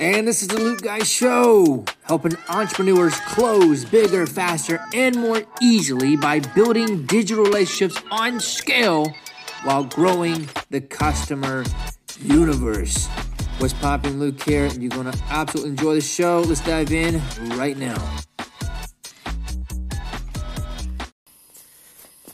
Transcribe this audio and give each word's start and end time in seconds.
And 0.00 0.28
this 0.28 0.42
is 0.42 0.48
the 0.48 0.60
Luke 0.60 0.82
Guy 0.82 1.00
Show, 1.00 1.84
helping 2.04 2.36
entrepreneurs 2.48 3.18
close 3.26 3.84
bigger, 3.84 4.28
faster, 4.28 4.80
and 4.94 5.16
more 5.16 5.42
easily 5.60 6.14
by 6.14 6.38
building 6.38 7.04
digital 7.04 7.42
relationships 7.42 8.00
on 8.12 8.38
scale 8.38 9.12
while 9.64 9.82
growing 9.82 10.48
the 10.70 10.80
customer 10.80 11.64
universe. 12.20 13.08
What's 13.58 13.74
popping, 13.74 14.20
Luke 14.20 14.40
here? 14.40 14.68
You're 14.68 14.90
gonna 14.90 15.14
absolutely 15.30 15.70
enjoy 15.70 15.94
the 15.96 16.00
show. 16.00 16.44
Let's 16.46 16.60
dive 16.60 16.92
in 16.92 17.20
right 17.56 17.76
now. 17.76 17.98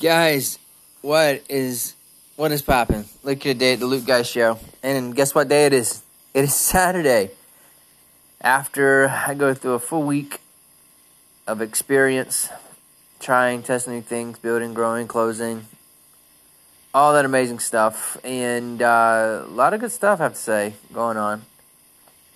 Guys, 0.00 0.58
what 1.00 1.42
is 1.48 1.94
what 2.36 2.52
is 2.52 2.60
popping? 2.60 3.06
Look 3.22 3.38
at 3.38 3.42
the 3.42 3.54
day 3.54 3.72
at 3.72 3.80
the 3.80 3.86
Luke 3.86 4.04
Guy 4.04 4.20
Show, 4.20 4.58
and 4.82 5.16
guess 5.16 5.34
what 5.34 5.48
day 5.48 5.64
it 5.64 5.72
is? 5.72 6.02
It 6.34 6.44
is 6.44 6.54
Saturday 6.54 7.30
after 8.44 9.08
I 9.08 9.32
go 9.32 9.54
through 9.54 9.72
a 9.72 9.78
full 9.78 10.02
week 10.02 10.40
of 11.46 11.62
experience, 11.62 12.50
trying, 13.18 13.62
testing 13.62 13.94
new 13.94 14.02
things, 14.02 14.38
building, 14.38 14.74
growing, 14.74 15.08
closing, 15.08 15.64
all 16.92 17.14
that 17.14 17.24
amazing 17.24 17.58
stuff, 17.58 18.18
and 18.22 18.82
uh, 18.82 19.44
a 19.46 19.50
lot 19.50 19.72
of 19.72 19.80
good 19.80 19.90
stuff, 19.90 20.20
I 20.20 20.24
have 20.24 20.34
to 20.34 20.38
say, 20.38 20.74
going 20.92 21.16
on. 21.16 21.42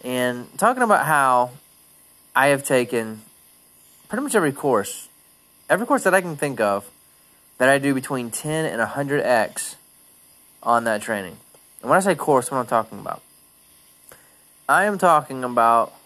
And 0.02 0.46
talking 0.58 0.82
about 0.82 1.04
how 1.04 1.50
I 2.34 2.48
have 2.48 2.64
taken 2.64 3.20
pretty 4.08 4.22
much 4.22 4.34
every 4.34 4.52
course, 4.52 5.08
every 5.68 5.86
course 5.86 6.04
that 6.04 6.14
I 6.14 6.22
can 6.22 6.36
think 6.36 6.58
of, 6.58 6.88
that 7.58 7.68
I 7.68 7.76
do 7.78 7.92
between 7.92 8.30
10 8.30 8.64
and 8.64 8.80
100x 8.80 9.74
on 10.62 10.84
that 10.84 11.02
training. 11.02 11.36
And 11.82 11.90
when 11.90 11.98
I 11.98 12.00
say 12.00 12.14
course, 12.14 12.50
what 12.50 12.56
I'm 12.56 12.66
talking 12.66 12.98
about? 12.98 13.20
I 14.70 14.84
am 14.84 14.96
talking 14.96 15.44
about 15.44 15.97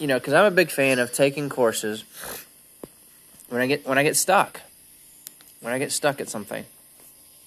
you 0.00 0.06
know, 0.06 0.18
because 0.18 0.32
I'm 0.32 0.46
a 0.46 0.50
big 0.50 0.70
fan 0.70 0.98
of 0.98 1.12
taking 1.12 1.50
courses 1.50 2.04
when 3.50 3.60
I 3.60 3.66
get 3.66 3.86
when 3.86 3.98
I 3.98 4.02
get 4.02 4.16
stuck, 4.16 4.62
when 5.60 5.72
I 5.72 5.78
get 5.78 5.92
stuck 5.92 6.20
at 6.20 6.28
something, 6.28 6.64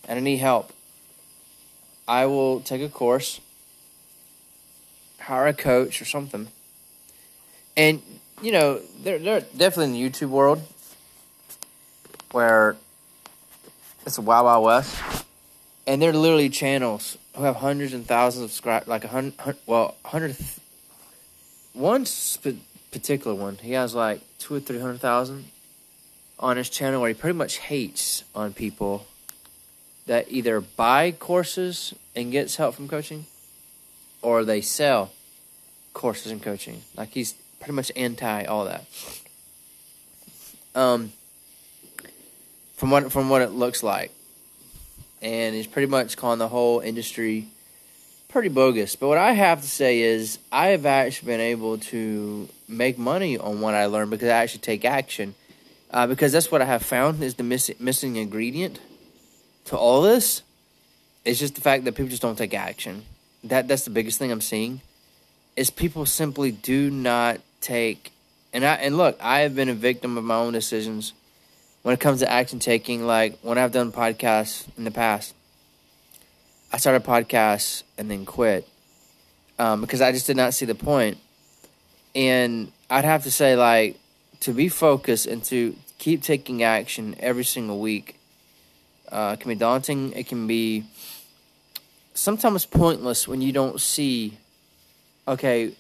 and 0.08 0.20
I 0.20 0.22
need 0.22 0.38
help. 0.38 0.72
I 2.08 2.28
will 2.28 2.60
take 2.62 2.82
a 2.82 2.90
course, 2.90 3.42
hire 5.20 5.48
a 5.48 5.54
coach 5.54 6.00
or 6.00 6.06
something, 6.06 6.48
and 7.76 8.02
you 8.42 8.52
know, 8.52 8.80
they're 9.02 9.18
they're 9.18 9.42
definitely 9.42 9.86
in 9.86 9.94
the 9.94 10.10
YouTube 10.10 10.30
world 10.30 10.62
where 12.32 12.76
it's 14.06 14.20
a 14.20 14.22
wild 14.22 14.46
wild 14.46 14.64
west, 14.64 15.26
and 15.88 16.00
they're 16.00 16.14
literally 16.14 16.50
channels 16.50 17.18
who 17.36 17.46
have 17.46 17.56
hundreds 17.56 17.94
and 17.94 18.06
thousands 18.06 18.44
of 18.44 18.52
subscribers, 18.52 18.88
like 18.88 19.06
a 19.06 19.08
hundred, 19.08 19.34
well, 19.66 19.96
hundred 20.06 20.36
one 21.74 22.06
sp- 22.08 22.62
particular 22.92 23.36
one, 23.36 23.58
he 23.58 23.74
has 23.74 23.94
like 23.94 24.22
two 24.38 24.56
or 24.56 24.60
three 24.60 24.80
hundred 24.80 25.00
thousand 25.00 25.46
on 26.40 26.58
his 26.58 26.70
channel 26.70 27.02
where 27.02 27.10
he 27.10 27.14
pretty 27.14 27.38
much 27.38 27.58
hates 27.58 28.24
on 28.36 28.54
people 28.54 29.06
that 30.06 30.26
either 30.30 30.62
buy 30.62 31.12
courses 31.12 31.94
and 32.16 32.32
gets 32.32 32.58
help 32.58 32.76
from 32.76 32.88
coaching 32.88 33.26
or 34.22 34.44
they 34.44 34.62
sell 34.62 35.12
courses 35.94 36.32
and 36.32 36.42
coaching. 36.42 36.82
Like 36.96 37.10
he's 37.10 37.34
pretty 37.60 37.74
much 37.74 37.92
anti 37.96 38.44
all 38.46 38.66
that. 38.66 38.86
Um 40.76 41.14
from 42.76 42.92
what 42.92 43.12
from 43.12 43.30
what 43.30 43.42
it 43.42 43.52
looks 43.52 43.84
like. 43.84 44.12
And 45.22 45.56
he's 45.56 45.68
pretty 45.68 45.88
much 45.88 46.18
calling 46.18 46.40
the 46.40 46.50
whole 46.50 46.82
industry 46.82 47.48
pretty 48.34 48.50
bogus. 48.50 48.96
But 48.96 49.08
what 49.08 49.18
I 49.18 49.32
have 49.32 49.62
to 49.62 49.68
say 49.68 50.02
is, 50.02 50.40
I 50.52 50.68
have 50.70 50.86
actually 50.86 51.28
been 51.28 51.40
able 51.40 51.78
to 51.78 52.50
make 52.68 52.98
money 52.98 53.38
on 53.38 53.62
what 53.62 53.76
I 53.76 53.86
learned 53.86 54.12
because 54.12 54.28
I 54.28 54.38
actually 54.38 54.62
take 54.62 54.84
action. 54.84 55.36
Uh, 55.92 56.08
because 56.08 56.32
that's 56.32 56.52
what 56.52 56.62
I 56.62 56.66
have 56.66 56.84
found 56.84 57.22
is 57.24 57.36
the 57.36 57.44
miss- 57.44 57.80
missing 57.80 58.16
ingredient 58.16 58.80
to 59.66 59.78
all 59.78 60.02
this. 60.02 60.42
It's 61.24 61.40
just 61.40 61.56
the 61.56 61.62
fact 61.62 61.86
that 61.86 61.94
people 61.94 62.10
just 62.10 62.24
don't 62.24 62.38
take 62.38 62.56
action. 62.56 63.06
That 63.44 63.68
that's 63.68 63.84
the 63.84 63.92
biggest 63.92 64.18
thing 64.18 64.32
I'm 64.32 64.42
seeing. 64.42 64.82
Is 65.56 65.70
people 65.70 66.06
simply 66.08 66.52
do 66.52 66.90
not 66.90 67.40
take 67.62 68.12
and 68.54 68.64
I 68.64 68.76
and 68.76 68.98
look, 68.98 69.18
I 69.22 69.40
have 69.40 69.56
been 69.56 69.70
a 69.70 69.74
victim 69.74 70.18
of 70.18 70.24
my 70.24 70.36
own 70.36 70.54
decisions 70.54 71.14
when 71.82 71.94
it 71.94 72.00
comes 72.00 72.20
to 72.20 72.32
action 72.32 72.60
taking. 72.60 73.06
Like 73.06 73.40
when 73.42 73.58
I've 73.58 73.72
done 73.72 73.92
podcasts 73.92 74.66
in 74.78 74.84
the 74.84 74.92
past, 74.92 75.34
I 76.74 76.78
started 76.78 77.04
podcasts 77.04 77.84
and 78.00 78.10
then 78.10 78.26
quit 78.26 78.68
um, 79.60 79.82
because 79.82 80.02
I 80.02 80.12
just 80.12 80.26
did 80.26 80.36
not 80.36 80.56
see 80.56 80.66
the 80.66 80.74
point. 80.74 81.20
And 82.16 82.72
I'd 82.90 83.06
have 83.06 83.24
to 83.24 83.32
say, 83.32 83.56
like, 83.56 84.00
to 84.40 84.54
be 84.54 84.70
focused 84.70 85.28
and 85.28 85.44
to 85.46 85.76
keep 86.00 86.24
taking 86.24 86.64
action 86.64 87.16
every 87.20 87.46
single 87.46 87.80
week 87.80 88.20
uh, 89.12 89.36
can 89.36 89.50
be 89.50 89.56
daunting. 89.56 90.14
It 90.14 90.28
can 90.28 90.48
be 90.48 90.86
sometimes 92.16 92.66
pointless 92.66 93.28
when 93.28 93.40
you 93.42 93.52
don't 93.52 93.80
see, 93.80 94.38
okay, 95.28 95.74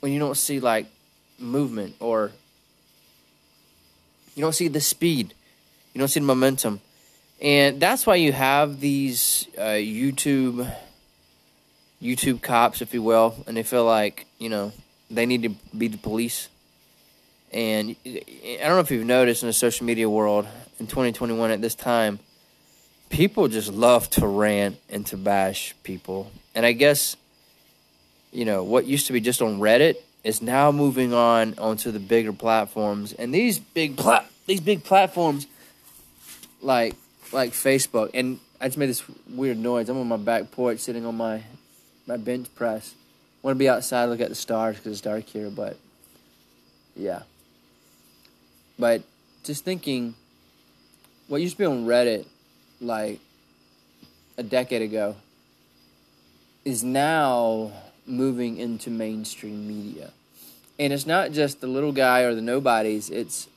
when 0.00 0.12
you 0.12 0.20
don't 0.20 0.36
see 0.36 0.60
like 0.60 0.86
movement 1.38 1.96
or 1.98 2.30
you 4.36 4.40
don't 4.40 4.54
see 4.54 4.68
the 4.68 4.80
speed, 4.80 5.34
you 5.92 5.98
don't 5.98 6.08
see 6.08 6.20
the 6.20 6.26
momentum. 6.26 6.80
And 7.42 7.80
that's 7.80 8.06
why 8.06 8.14
you 8.14 8.32
have 8.32 8.78
these 8.78 9.48
uh, 9.58 9.74
YouTube 9.74 10.72
YouTube 12.00 12.40
cops, 12.40 12.80
if 12.82 12.94
you 12.94 13.02
will, 13.02 13.34
and 13.46 13.56
they 13.56 13.64
feel 13.64 13.84
like 13.84 14.26
you 14.38 14.48
know 14.48 14.72
they 15.10 15.26
need 15.26 15.42
to 15.42 15.48
be 15.76 15.88
the 15.88 15.98
police. 15.98 16.48
And 17.52 17.96
I 18.06 18.58
don't 18.60 18.70
know 18.70 18.78
if 18.78 18.92
you've 18.92 19.04
noticed 19.04 19.42
in 19.42 19.48
the 19.48 19.52
social 19.52 19.84
media 19.84 20.08
world 20.08 20.46
in 20.78 20.86
2021 20.86 21.50
at 21.50 21.60
this 21.60 21.74
time, 21.74 22.20
people 23.10 23.48
just 23.48 23.72
love 23.72 24.08
to 24.10 24.26
rant 24.26 24.78
and 24.88 25.04
to 25.06 25.16
bash 25.16 25.74
people. 25.82 26.30
And 26.54 26.64
I 26.64 26.72
guess 26.72 27.16
you 28.30 28.44
know 28.44 28.62
what 28.62 28.86
used 28.86 29.08
to 29.08 29.12
be 29.12 29.20
just 29.20 29.42
on 29.42 29.58
Reddit 29.58 29.96
is 30.22 30.42
now 30.42 30.70
moving 30.70 31.12
on 31.12 31.58
onto 31.58 31.90
the 31.90 31.98
bigger 31.98 32.32
platforms. 32.32 33.12
And 33.12 33.34
these 33.34 33.58
big 33.58 33.96
pla- 33.96 34.26
these 34.46 34.60
big 34.60 34.84
platforms 34.84 35.48
like 36.60 36.94
like 37.32 37.52
Facebook, 37.52 38.10
and 38.14 38.38
I 38.60 38.66
just 38.68 38.78
made 38.78 38.88
this 38.88 39.02
weird 39.28 39.58
noise. 39.58 39.88
I'm 39.88 39.98
on 39.98 40.08
my 40.08 40.16
back 40.16 40.50
porch, 40.50 40.78
sitting 40.78 41.06
on 41.06 41.16
my 41.16 41.42
my 42.06 42.16
bench 42.16 42.52
press. 42.54 42.94
Want 43.42 43.56
to 43.56 43.58
be 43.58 43.68
outside, 43.68 44.06
look 44.06 44.20
at 44.20 44.28
the 44.28 44.34
stars 44.34 44.76
because 44.76 44.92
it's 44.92 45.00
dark 45.00 45.24
here, 45.24 45.50
but 45.50 45.76
yeah. 46.94 47.22
But 48.78 49.02
just 49.42 49.64
thinking, 49.64 50.14
what 51.28 51.40
used 51.40 51.54
to 51.54 51.58
be 51.58 51.64
on 51.64 51.86
Reddit 51.86 52.26
like 52.80 53.18
a 54.36 54.42
decade 54.42 54.82
ago 54.82 55.16
is 56.64 56.84
now 56.84 57.72
moving 58.06 58.56
into 58.58 58.90
mainstream 58.90 59.66
media. 59.66 60.10
And 60.78 60.92
it's 60.92 61.06
not 61.06 61.32
just 61.32 61.60
the 61.60 61.66
little 61.66 61.92
guy 61.92 62.22
or 62.22 62.34
the 62.34 62.42
nobodies, 62.42 63.10
it's 63.10 63.48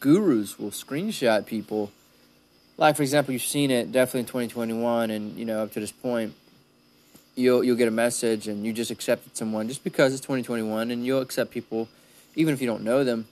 gurus 0.00 0.58
will 0.58 0.70
screenshot 0.70 1.46
people 1.46 1.92
like 2.80 2.96
for 2.96 3.02
example, 3.02 3.32
you've 3.32 3.42
seen 3.42 3.70
it 3.70 3.92
definitely 3.92 4.20
in 4.20 4.26
2021, 4.26 5.10
and 5.10 5.38
you 5.38 5.44
know 5.44 5.62
up 5.62 5.72
to 5.72 5.80
this 5.80 5.92
point, 5.92 6.34
you'll 7.36 7.62
you'll 7.62 7.76
get 7.76 7.86
a 7.86 7.92
message 7.92 8.48
and 8.48 8.64
you 8.64 8.72
just 8.72 8.90
accepted 8.90 9.36
someone 9.36 9.68
just 9.68 9.84
because 9.84 10.12
it's 10.12 10.22
2021, 10.22 10.90
and 10.90 11.04
you'll 11.06 11.20
accept 11.20 11.52
people 11.52 11.88
even 12.36 12.54
if 12.54 12.60
you 12.60 12.66
don't 12.66 12.82
know 12.82 13.04
them, 13.04 13.26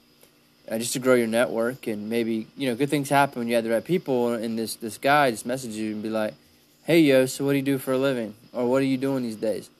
uh, 0.68 0.76
just 0.76 0.92
to 0.92 0.98
grow 0.98 1.14
your 1.14 1.26
network 1.26 1.86
and 1.86 2.10
maybe 2.10 2.46
you 2.56 2.68
know 2.68 2.76
good 2.76 2.90
things 2.90 3.08
happen 3.08 3.38
when 3.38 3.48
you 3.48 3.54
have 3.54 3.64
the 3.64 3.70
right 3.70 3.84
people. 3.84 4.34
And 4.34 4.58
this 4.58 4.76
this 4.76 4.98
guy 4.98 5.30
just 5.30 5.46
message 5.46 5.72
you 5.72 5.92
and 5.92 6.02
be 6.02 6.10
like, 6.10 6.34
"Hey 6.84 7.00
yo, 7.00 7.24
so 7.24 7.44
what 7.44 7.52
do 7.52 7.56
you 7.56 7.62
do 7.62 7.78
for 7.78 7.92
a 7.92 7.98
living, 7.98 8.34
or 8.52 8.68
what 8.68 8.82
are 8.82 8.86
you 8.86 8.98
doing 8.98 9.22
these 9.22 9.36
days?" 9.36 9.70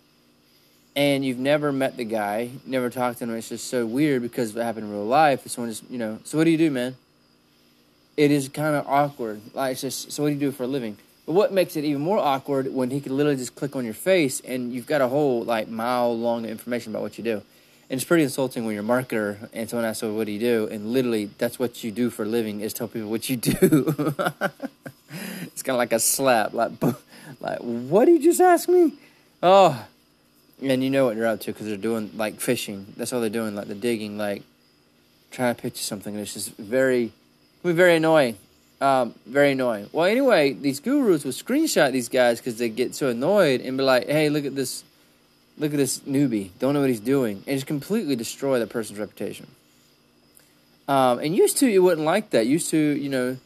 And 0.97 1.25
you've 1.25 1.39
never 1.39 1.73
met 1.73 1.97
the 1.97 2.05
guy, 2.05 2.51
never 2.67 2.91
talked 2.91 3.19
to 3.19 3.25
him. 3.25 3.35
It's 3.35 3.51
just 3.51 3.69
so 3.69 3.87
weird 3.87 4.23
because 4.23 4.57
it 4.57 4.63
happened 4.63 4.87
in 4.87 4.93
real 4.93 5.05
life. 5.05 5.45
If 5.45 5.53
someone 5.53 5.71
just 5.71 5.89
you 5.91 5.99
know, 5.99 6.21
so 6.25 6.39
what 6.39 6.45
do 6.45 6.51
you 6.51 6.59
do, 6.59 6.71
man? 6.71 6.97
It 8.19 8.33
is 8.33 8.49
kind 8.49 8.75
of 8.75 8.85
awkward. 8.89 9.41
Like, 9.55 9.73
it's 9.73 9.81
just, 9.81 10.11
so 10.11 10.25
what 10.25 10.31
do 10.31 10.35
you 10.35 10.41
do 10.41 10.51
for 10.51 10.65
a 10.65 10.67
living? 10.67 10.99
But 11.25 11.35
what 11.35 11.53
makes 11.53 11.77
it 11.77 11.85
even 11.85 12.03
more 12.03 12.19
awkward 12.19 12.75
when 12.75 12.91
he 12.91 13.01
could 13.01 13.13
literally 13.13 13.37
just 13.37 13.55
click 13.55 13.77
on 13.77 13.85
your 13.85 13.95
face 13.95 14.41
and 14.41 14.73
you've 14.73 14.89
got 14.89 15.01
a 15.01 15.07
whole 15.07 15.45
like 15.45 15.69
mile 15.69 16.19
long 16.19 16.45
information 16.45 16.91
about 16.91 17.03
what 17.03 17.17
you 17.17 17.23
do. 17.23 17.43
And 17.91 17.97
it's 17.99 18.05
pretty 18.05 18.25
insulting 18.25 18.65
when 18.65 18.75
you're 18.75 18.83
a 18.83 18.87
marketer 18.87 19.49
and 19.53 19.71
someone 19.71 19.87
asks, 19.87 20.01
"So 20.01 20.13
what 20.15 20.27
do 20.27 20.33
you 20.33 20.39
do?" 20.41 20.69
And 20.71 20.93
literally, 20.93 21.31
that's 21.39 21.59
what 21.59 21.85
you 21.85 21.91
do 21.91 22.11
for 22.11 22.25
a 22.25 22.27
living 22.27 22.61
is 22.61 22.73
tell 22.75 22.89
people 22.89 23.09
what 23.09 23.31
you 23.31 23.37
do. 23.37 23.55
it's 25.43 25.63
kind 25.63 25.75
of 25.75 25.77
like 25.77 25.93
a 25.93 26.01
slap, 26.01 26.55
like, 26.55 26.73
like 27.41 27.59
what 27.61 28.07
did 28.07 28.23
you 28.23 28.31
just 28.31 28.41
ask 28.41 28.69
me? 28.69 28.95
Oh, 29.43 29.87
and 30.63 30.83
you 30.83 30.91
know 30.91 31.05
what 31.05 31.17
you're 31.17 31.27
up 31.27 31.41
to 31.41 31.53
because 31.53 31.67
they're 31.67 31.77
doing 31.77 32.11
like 32.15 32.41
fishing. 32.41 32.87
That's 32.97 33.13
all 33.13 33.21
they're 33.21 33.31
doing, 33.31 33.55
like 33.55 33.69
the 33.69 33.75
digging, 33.75 34.19
like 34.19 34.43
trying 35.31 35.55
to 35.55 35.61
pitch 35.61 35.75
you 35.75 35.85
something. 35.85 36.15
And 36.15 36.23
it's 36.23 36.35
just 36.35 36.57
very 36.57 37.13
be 37.65 37.73
very 37.73 37.97
annoying. 37.97 38.37
Um, 38.81 39.15
very 39.27 39.53
annoying. 39.53 39.91
Well, 39.93 40.07
anyway, 40.07 40.53
these 40.53 40.79
gurus 40.79 41.25
will 41.25 41.33
screenshot 41.33 41.91
these 41.91 42.09
guys 42.09 42.39
because 42.39 42.59
they 42.59 42.69
get 42.69 42.95
so 42.95 43.09
annoyed 43.09 43.61
and 43.61 43.77
be 43.77 43.83
like, 43.83 44.07
"Hey, 44.07 44.29
look 44.29 44.45
at 44.45 44.55
this, 44.55 44.85
look 45.59 45.73
at 45.73 45.77
this 45.77 46.01
newbie, 46.01 46.51
don't 46.61 46.75
know 46.75 46.81
what 46.81 46.89
he's 46.89 47.01
doing, 47.01 47.43
and 47.47 47.57
just 47.57 47.67
completely 47.67 48.15
destroy 48.15 48.61
that 48.61 48.69
person's 48.69 49.01
reputation. 49.01 49.49
Um, 50.87 51.19
and 51.19 51.37
used 51.37 51.59
to, 51.59 51.69
you 51.69 51.83
wouldn't 51.83 52.07
like 52.07 52.31
that. 52.31 52.47
Used 52.47 52.71
to, 52.71 52.79
you 52.79 53.11
know, 53.11 53.37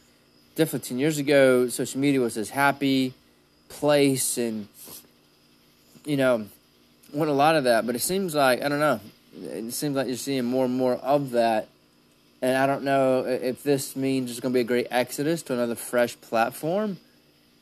definitely 0.55 0.87
10 0.87 0.99
years 0.99 1.17
ago, 1.17 1.67
social 1.67 1.99
media 1.99 2.21
was 2.21 2.35
this 2.35 2.49
happy 2.49 3.13
place 3.67 4.37
and, 4.37 4.67
you 6.05 6.15
know, 6.15 6.45
want 7.13 7.29
a 7.29 7.33
lot 7.33 7.55
of 7.55 7.65
that. 7.65 7.85
But 7.85 7.95
it 7.95 7.99
seems 7.99 8.33
like, 8.33 8.61
I 8.61 8.69
don't 8.69 8.79
know, 8.79 8.99
it 9.41 9.73
seems 9.73 9.95
like 9.95 10.07
you're 10.07 10.15
seeing 10.15 10.45
more 10.45 10.65
and 10.65 10.73
more 10.75 10.95
of 10.95 11.31
that. 11.31 11.67
And 12.43 12.57
I 12.57 12.67
don't 12.67 12.83
know 12.83 13.23
if 13.25 13.63
this 13.63 13.95
means 13.95 14.29
it's 14.29 14.41
going 14.41 14.51
to 14.51 14.57
be 14.57 14.59
a 14.59 14.65
great 14.65 14.87
exodus 14.91 15.43
to 15.43 15.53
another 15.53 15.75
fresh 15.75 16.19
platform 16.19 16.97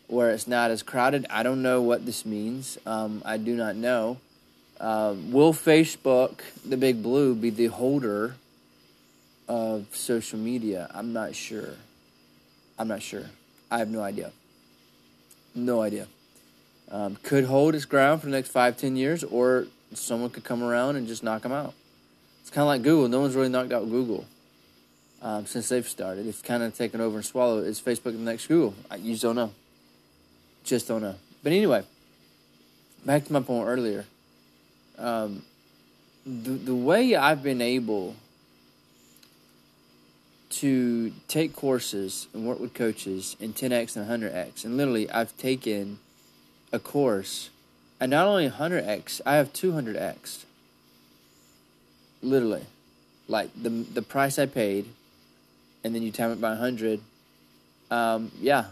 where 0.07 0.31
it's 0.31 0.47
not 0.47 0.71
as 0.71 0.81
crowded. 0.81 1.27
I 1.29 1.43
don't 1.43 1.61
know 1.61 1.83
what 1.83 2.07
this 2.07 2.25
means. 2.25 2.79
Um, 2.87 3.21
I 3.23 3.37
do 3.37 3.55
not 3.55 3.75
know. 3.75 4.17
Um, 4.79 5.31
will 5.31 5.53
Facebook, 5.53 6.39
the 6.65 6.77
big 6.77 7.03
blue, 7.03 7.35
be 7.35 7.51
the 7.51 7.67
holder 7.67 8.37
of 9.47 9.85
social 9.95 10.39
media? 10.39 10.89
I'm 10.95 11.13
not 11.13 11.35
sure. 11.35 11.75
I'm 12.79 12.87
not 12.87 13.03
sure. 13.03 13.25
I 13.69 13.77
have 13.77 13.89
no 13.89 14.01
idea. 14.01 14.31
No 15.53 15.83
idea. 15.83 16.07
Um, 16.89 17.19
could 17.21 17.45
hold 17.45 17.75
its 17.75 17.85
ground 17.85 18.21
for 18.21 18.25
the 18.25 18.31
next 18.31 18.49
five, 18.49 18.77
ten 18.77 18.95
years, 18.95 19.23
or 19.23 19.67
someone 19.93 20.31
could 20.31 20.43
come 20.43 20.63
around 20.63 20.95
and 20.95 21.07
just 21.07 21.21
knock 21.21 21.43
them 21.43 21.51
out. 21.51 21.75
It's 22.41 22.49
kind 22.49 22.63
of 22.63 22.67
like 22.67 22.81
Google. 22.81 23.07
No 23.09 23.19
one's 23.19 23.35
really 23.35 23.49
knocked 23.49 23.71
out 23.71 23.87
Google 23.87 24.25
um, 25.21 25.45
since 25.45 25.69
they've 25.69 25.87
started. 25.87 26.25
It's 26.25 26.41
kind 26.41 26.63
of 26.63 26.75
taken 26.75 26.99
over 26.99 27.17
and 27.17 27.25
swallowed. 27.25 27.65
Is 27.65 27.79
Facebook 27.79 28.03
the 28.03 28.11
next 28.13 28.47
Google? 28.47 28.75
I 28.89 28.95
you 28.95 29.11
just 29.11 29.23
don't 29.23 29.35
know. 29.35 29.51
Just 30.63 30.87
don't 30.87 31.01
know. 31.01 31.15
But 31.43 31.53
anyway, 31.53 31.83
back 33.05 33.25
to 33.25 33.33
my 33.33 33.41
point 33.41 33.67
earlier. 33.67 34.05
Um, 34.97 35.43
the 36.25 36.51
the 36.51 36.75
way 36.75 37.15
I've 37.15 37.43
been 37.43 37.61
able 37.61 38.15
to 40.49 41.11
take 41.27 41.55
courses 41.55 42.27
and 42.33 42.45
work 42.45 42.59
with 42.59 42.73
coaches 42.73 43.37
in 43.39 43.53
10x 43.53 43.95
and 43.95 44.07
100x, 44.07 44.65
and 44.65 44.75
literally 44.75 45.09
I've 45.09 45.35
taken 45.37 45.99
a 46.73 46.79
course, 46.79 47.49
and 47.99 48.11
not 48.11 48.27
only 48.27 48.49
100x, 48.49 49.21
I 49.25 49.35
have 49.35 49.53
200x. 49.53 50.45
Literally, 52.21 52.65
like 53.27 53.49
the 53.59 53.69
the 53.69 54.03
price 54.03 54.37
I 54.37 54.45
paid, 54.45 54.85
and 55.83 55.93
then 55.95 56.01
you 56.01 56.11
time 56.11 56.31
it 56.31 56.41
by 56.41 56.49
100. 56.49 57.01
Um, 57.89 58.31
yeah, 58.39 58.65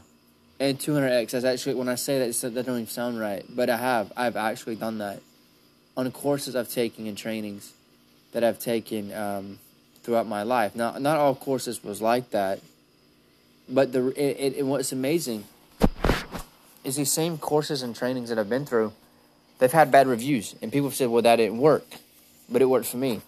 and 0.60 0.78
200x. 0.78 1.32
That's 1.32 1.46
actually 1.46 1.76
when 1.76 1.90
I 1.90 1.96
say 1.96 2.20
that, 2.20 2.42
that 2.42 2.54
doesn't 2.54 2.74
even 2.74 2.88
sound 2.88 3.20
right, 3.20 3.46
but 3.50 3.70
I 3.70 3.78
have. 3.78 4.12
I've 4.16 4.36
actually 4.36 4.76
done 4.76 5.00
that 5.00 5.22
on 5.98 6.10
courses 6.12 6.56
I've 6.56 6.70
taken 6.70 7.08
and 7.08 7.18
trainings 7.18 7.74
that 8.32 8.44
I've 8.44 8.60
taken 8.60 9.14
um, 9.14 9.60
throughout 10.04 10.28
my 10.28 10.44
life. 10.44 10.76
Now, 10.76 10.98
not 10.98 11.18
all 11.18 11.36
courses 11.36 11.84
was 11.84 12.02
like 12.02 12.30
that, 12.32 12.60
but 13.68 13.92
the 13.92 14.08
it, 14.10 14.58
it, 14.58 14.66
what's 14.66 14.92
amazing 14.92 15.46
is 16.84 16.96
these 16.96 17.12
same 17.12 17.38
courses 17.38 17.82
and 17.82 17.96
trainings 17.96 18.30
that 18.30 18.40
I've 18.40 18.50
been 18.50 18.66
through. 18.66 18.94
They've 19.58 19.72
had 19.72 19.92
bad 19.92 20.08
reviews, 20.08 20.56
and 20.62 20.72
people 20.72 20.90
have 20.90 20.96
said, 20.96 21.10
"Well, 21.10 21.22
that 21.22 21.36
didn't 21.36 21.58
work," 21.58 21.86
but 22.50 22.62
it 22.62 22.66
worked 22.66 22.88
for 22.88 22.98
me. 22.98 23.22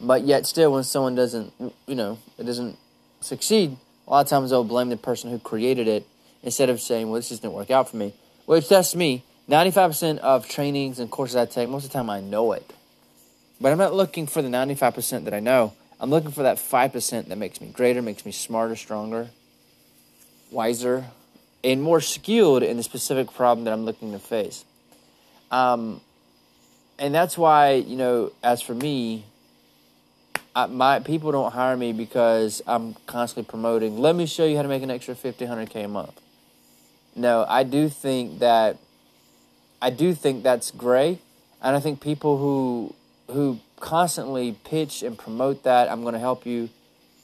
But 0.00 0.24
yet, 0.24 0.46
still, 0.46 0.72
when 0.72 0.84
someone 0.84 1.14
doesn't, 1.14 1.52
you 1.86 1.94
know, 1.94 2.18
it 2.38 2.44
doesn't 2.44 2.78
succeed, 3.20 3.76
a 4.06 4.10
lot 4.10 4.20
of 4.22 4.28
times 4.28 4.50
they'll 4.50 4.64
blame 4.64 4.88
the 4.88 4.96
person 4.96 5.30
who 5.30 5.38
created 5.38 5.86
it 5.86 6.06
instead 6.42 6.70
of 6.70 6.80
saying, 6.80 7.08
well, 7.08 7.16
this 7.16 7.28
just 7.28 7.42
didn't 7.42 7.54
work 7.54 7.70
out 7.70 7.90
for 7.90 7.96
me. 7.96 8.14
Which 8.46 8.68
that's 8.68 8.94
me. 8.94 9.24
95% 9.48 10.18
of 10.18 10.48
trainings 10.48 10.98
and 11.00 11.10
courses 11.10 11.36
I 11.36 11.44
take, 11.44 11.68
most 11.68 11.84
of 11.84 11.90
the 11.90 11.98
time 11.98 12.08
I 12.08 12.20
know 12.20 12.52
it. 12.52 12.72
But 13.60 13.72
I'm 13.72 13.78
not 13.78 13.94
looking 13.94 14.26
for 14.26 14.42
the 14.42 14.48
95% 14.48 15.24
that 15.24 15.34
I 15.34 15.40
know. 15.40 15.74
I'm 16.00 16.08
looking 16.08 16.30
for 16.30 16.44
that 16.44 16.56
5% 16.56 17.28
that 17.28 17.36
makes 17.36 17.60
me 17.60 17.68
greater, 17.68 18.00
makes 18.00 18.24
me 18.24 18.32
smarter, 18.32 18.74
stronger, 18.74 19.28
wiser, 20.50 21.04
and 21.62 21.82
more 21.82 22.00
skilled 22.00 22.62
in 22.62 22.78
the 22.78 22.82
specific 22.82 23.32
problem 23.34 23.64
that 23.64 23.72
I'm 23.72 23.84
looking 23.84 24.12
to 24.12 24.18
face. 24.18 24.64
Um, 25.50 26.00
and 26.98 27.14
that's 27.14 27.36
why, 27.36 27.72
you 27.72 27.96
know, 27.96 28.32
as 28.42 28.62
for 28.62 28.74
me, 28.74 29.24
I, 30.54 30.66
my 30.66 30.98
people 31.00 31.30
don't 31.32 31.52
hire 31.52 31.76
me 31.76 31.92
because 31.92 32.62
I'm 32.66 32.94
constantly 33.06 33.48
promoting. 33.48 33.98
Let 33.98 34.16
me 34.16 34.26
show 34.26 34.44
you 34.44 34.56
how 34.56 34.62
to 34.62 34.68
make 34.68 34.82
an 34.82 34.90
extra 34.90 35.14
50, 35.14 35.46
100k 35.46 35.84
a 35.84 35.88
month. 35.88 36.20
No, 37.14 37.44
I 37.48 37.62
do 37.62 37.88
think 37.88 38.40
that 38.40 38.78
I 39.82 39.90
do 39.90 40.14
think 40.14 40.42
that's 40.42 40.70
great, 40.70 41.20
and 41.62 41.74
I 41.74 41.80
think 41.80 42.00
people 42.00 42.38
who 42.38 42.94
who 43.32 43.60
constantly 43.78 44.56
pitch 44.64 45.02
and 45.02 45.16
promote 45.16 45.62
that 45.62 45.90
I'm 45.90 46.02
going 46.02 46.14
to 46.14 46.20
help 46.20 46.46
you 46.46 46.68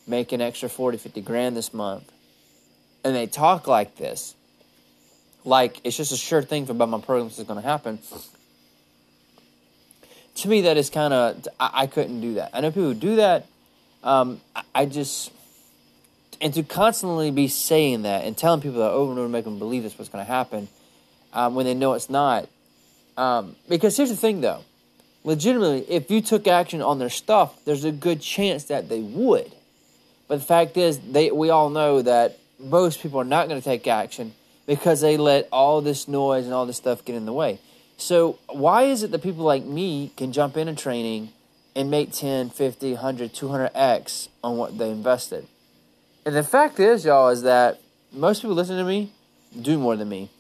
make 0.06 0.32
an 0.32 0.40
extra 0.40 0.68
40, 0.68 0.98
50 0.98 1.20
grand 1.20 1.56
this 1.56 1.74
month, 1.74 2.10
and 3.04 3.14
they 3.14 3.26
talk 3.26 3.66
like 3.66 3.96
this, 3.96 4.34
like 5.44 5.80
it's 5.84 5.96
just 5.96 6.12
a 6.12 6.16
sure 6.16 6.42
thing 6.42 6.66
for 6.66 6.72
about 6.72 6.88
my 6.88 7.00
programs 7.00 7.38
is 7.38 7.46
going 7.46 7.60
to 7.60 7.66
happen 7.66 7.98
to 10.36 10.48
me, 10.48 10.62
that 10.62 10.76
is 10.76 10.90
kind 10.90 11.12
of 11.12 11.46
I, 11.58 11.70
I, 11.74 11.86
couldn't 11.86 12.20
do 12.20 12.34
that. 12.34 12.50
I 12.52 12.60
know 12.60 12.70
people 12.70 12.84
who 12.84 12.94
do 12.94 13.16
that. 13.16 13.46
Um, 14.02 14.40
I, 14.54 14.62
I, 14.74 14.86
just 14.86 15.32
and 16.40 16.52
to 16.54 16.62
constantly 16.62 17.30
be 17.30 17.48
saying 17.48 18.02
that 18.02 18.24
and 18.24 18.36
telling 18.36 18.60
people 18.60 18.80
that 18.80 18.90
over 18.90 19.10
and 19.10 19.18
over, 19.18 19.28
make 19.28 19.44
them 19.44 19.58
believe 19.58 19.82
this 19.82 19.98
what's 19.98 20.10
going 20.10 20.24
to 20.24 20.30
happen 20.30 20.68
um, 21.32 21.54
when 21.54 21.66
they 21.66 21.74
know 21.74 21.94
it's 21.94 22.10
not. 22.10 22.48
Um, 23.16 23.56
because 23.68 23.96
here's 23.96 24.10
the 24.10 24.16
thing, 24.16 24.42
though, 24.42 24.62
legitimately, 25.24 25.90
if 25.90 26.10
you 26.10 26.20
took 26.20 26.46
action 26.46 26.82
on 26.82 26.98
their 26.98 27.08
stuff, 27.10 27.58
there's 27.64 27.84
a 27.84 27.92
good 27.92 28.20
chance 28.20 28.64
that 28.64 28.88
they 28.88 29.00
would. 29.00 29.52
But 30.28 30.40
the 30.40 30.44
fact 30.44 30.76
is, 30.76 30.98
they 30.98 31.30
we 31.30 31.50
all 31.50 31.70
know 31.70 32.02
that 32.02 32.38
most 32.58 33.00
people 33.00 33.20
are 33.20 33.24
not 33.24 33.48
going 33.48 33.60
to 33.60 33.64
take 33.64 33.86
action 33.86 34.34
because 34.66 35.00
they 35.00 35.16
let 35.16 35.48
all 35.52 35.80
this 35.80 36.08
noise 36.08 36.44
and 36.44 36.52
all 36.52 36.66
this 36.66 36.76
stuff 36.76 37.04
get 37.04 37.14
in 37.14 37.24
the 37.24 37.32
way. 37.32 37.58
So 37.96 38.38
why 38.48 38.82
is 38.84 39.02
it 39.02 39.10
that 39.10 39.22
people 39.22 39.44
like 39.44 39.64
me 39.64 40.12
can 40.16 40.32
jump 40.32 40.56
into 40.56 40.74
training 40.74 41.30
and 41.74 41.90
make 41.90 42.12
10, 42.12 42.50
50, 42.50 42.92
100, 42.92 43.32
200x 43.32 44.28
on 44.44 44.56
what 44.56 44.76
they 44.76 44.90
invested? 44.90 45.46
And 46.24 46.34
the 46.34 46.42
fact 46.42 46.78
is, 46.80 47.04
y'all, 47.04 47.28
is 47.28 47.42
that 47.42 47.80
most 48.12 48.42
people 48.42 48.56
listening 48.56 48.78
to 48.78 48.84
me 48.84 49.12
do 49.60 49.78
more 49.78 49.96
than 49.96 50.08
me. 50.08 50.30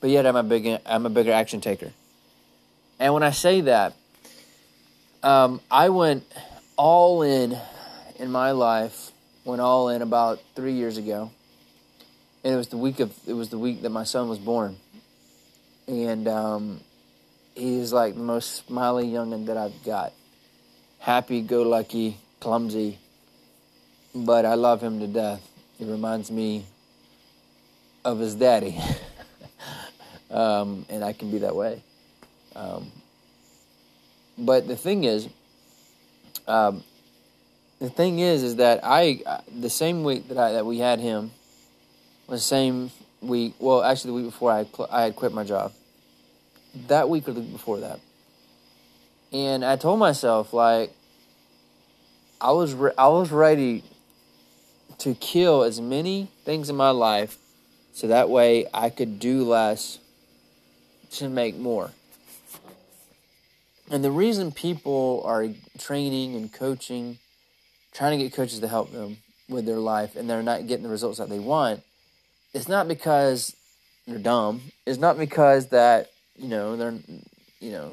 But 0.00 0.10
yet 0.10 0.26
I'm 0.26 0.36
a 0.36 0.42
big 0.42 0.80
I'm 0.86 1.06
a 1.06 1.10
bigger 1.10 1.32
action 1.32 1.60
taker. 1.60 1.90
And 3.00 3.12
when 3.14 3.22
I 3.22 3.30
say 3.30 3.62
that, 3.62 3.94
um, 5.22 5.60
I 5.70 5.88
went 5.88 6.24
all 6.76 7.22
in 7.22 7.58
in 8.18 8.30
my 8.30 8.52
life, 8.52 9.10
went 9.44 9.60
all 9.60 9.88
in 9.88 10.02
about 10.02 10.40
three 10.54 10.74
years 10.74 10.96
ago. 10.96 11.32
And 12.44 12.54
it 12.54 12.56
was 12.56 12.68
the 12.68 12.76
week 12.76 13.00
of 13.00 13.12
it 13.26 13.32
was 13.32 13.48
the 13.48 13.58
week 13.58 13.82
that 13.82 13.90
my 13.90 14.04
son 14.04 14.28
was 14.28 14.38
born 14.38 14.76
and 15.88 16.28
um, 16.28 16.80
he's 17.54 17.92
like 17.92 18.14
the 18.14 18.20
most 18.20 18.66
smiley 18.66 19.06
youngin 19.06 19.46
that 19.46 19.56
I've 19.56 19.82
got. 19.84 20.12
Happy 20.98 21.40
go 21.40 21.62
lucky, 21.62 22.18
clumsy, 22.40 22.98
but 24.14 24.44
I 24.44 24.54
love 24.54 24.82
him 24.82 25.00
to 25.00 25.06
death. 25.06 25.40
He 25.78 25.84
reminds 25.84 26.30
me 26.30 26.66
of 28.04 28.18
his 28.18 28.34
daddy, 28.34 28.78
um, 30.30 30.84
and 30.88 31.02
I 31.02 31.12
can 31.12 31.30
be 31.30 31.38
that 31.38 31.56
way. 31.56 31.82
Um, 32.54 32.90
but 34.36 34.68
the 34.68 34.76
thing 34.76 35.04
is, 35.04 35.28
um, 36.46 36.82
the 37.78 37.88
thing 37.88 38.18
is, 38.18 38.42
is 38.42 38.56
that 38.56 38.80
I 38.82 39.22
the 39.56 39.70
same 39.70 40.04
week 40.04 40.28
that 40.28 40.38
I 40.38 40.52
that 40.52 40.66
we 40.66 40.78
had 40.78 40.98
him, 40.98 41.30
the 42.28 42.38
same 42.38 42.90
week. 43.20 43.54
Well, 43.58 43.82
actually, 43.82 44.10
the 44.10 44.14
week 44.14 44.24
before 44.26 44.52
I 44.52 44.66
I 44.90 45.02
had 45.02 45.16
quit 45.16 45.32
my 45.32 45.44
job 45.44 45.72
that 46.86 47.08
week 47.08 47.28
or 47.28 47.32
the 47.32 47.40
week 47.40 47.52
before 47.52 47.80
that. 47.80 48.00
And 49.32 49.64
I 49.64 49.76
told 49.76 49.98
myself 49.98 50.52
like 50.52 50.92
I 52.40 52.52
was 52.52 52.74
re- 52.74 52.92
I 52.96 53.08
was 53.08 53.30
ready 53.30 53.84
to 54.98 55.14
kill 55.14 55.62
as 55.62 55.80
many 55.80 56.28
things 56.44 56.70
in 56.70 56.76
my 56.76 56.90
life 56.90 57.38
so 57.92 58.06
that 58.08 58.30
way 58.30 58.66
I 58.72 58.90
could 58.90 59.18
do 59.20 59.44
less 59.44 59.98
to 61.12 61.28
make 61.28 61.56
more. 61.56 61.90
And 63.90 64.04
the 64.04 64.10
reason 64.10 64.52
people 64.52 65.22
are 65.24 65.48
training 65.78 66.36
and 66.36 66.52
coaching, 66.52 67.18
trying 67.92 68.18
to 68.18 68.24
get 68.24 68.34
coaches 68.34 68.60
to 68.60 68.68
help 68.68 68.92
them 68.92 69.18
with 69.48 69.64
their 69.64 69.78
life 69.78 70.14
and 70.14 70.28
they're 70.28 70.42
not 70.42 70.66
getting 70.66 70.82
the 70.82 70.90
results 70.90 71.18
that 71.18 71.28
they 71.28 71.38
want, 71.38 71.82
it's 72.54 72.68
not 72.68 72.88
because 72.88 73.54
they're 74.06 74.18
dumb. 74.18 74.62
It's 74.86 74.98
not 74.98 75.18
because 75.18 75.68
that 75.68 76.10
you 76.38 76.48
know, 76.48 76.76
they're, 76.76 76.94
you 77.60 77.72
know, 77.72 77.92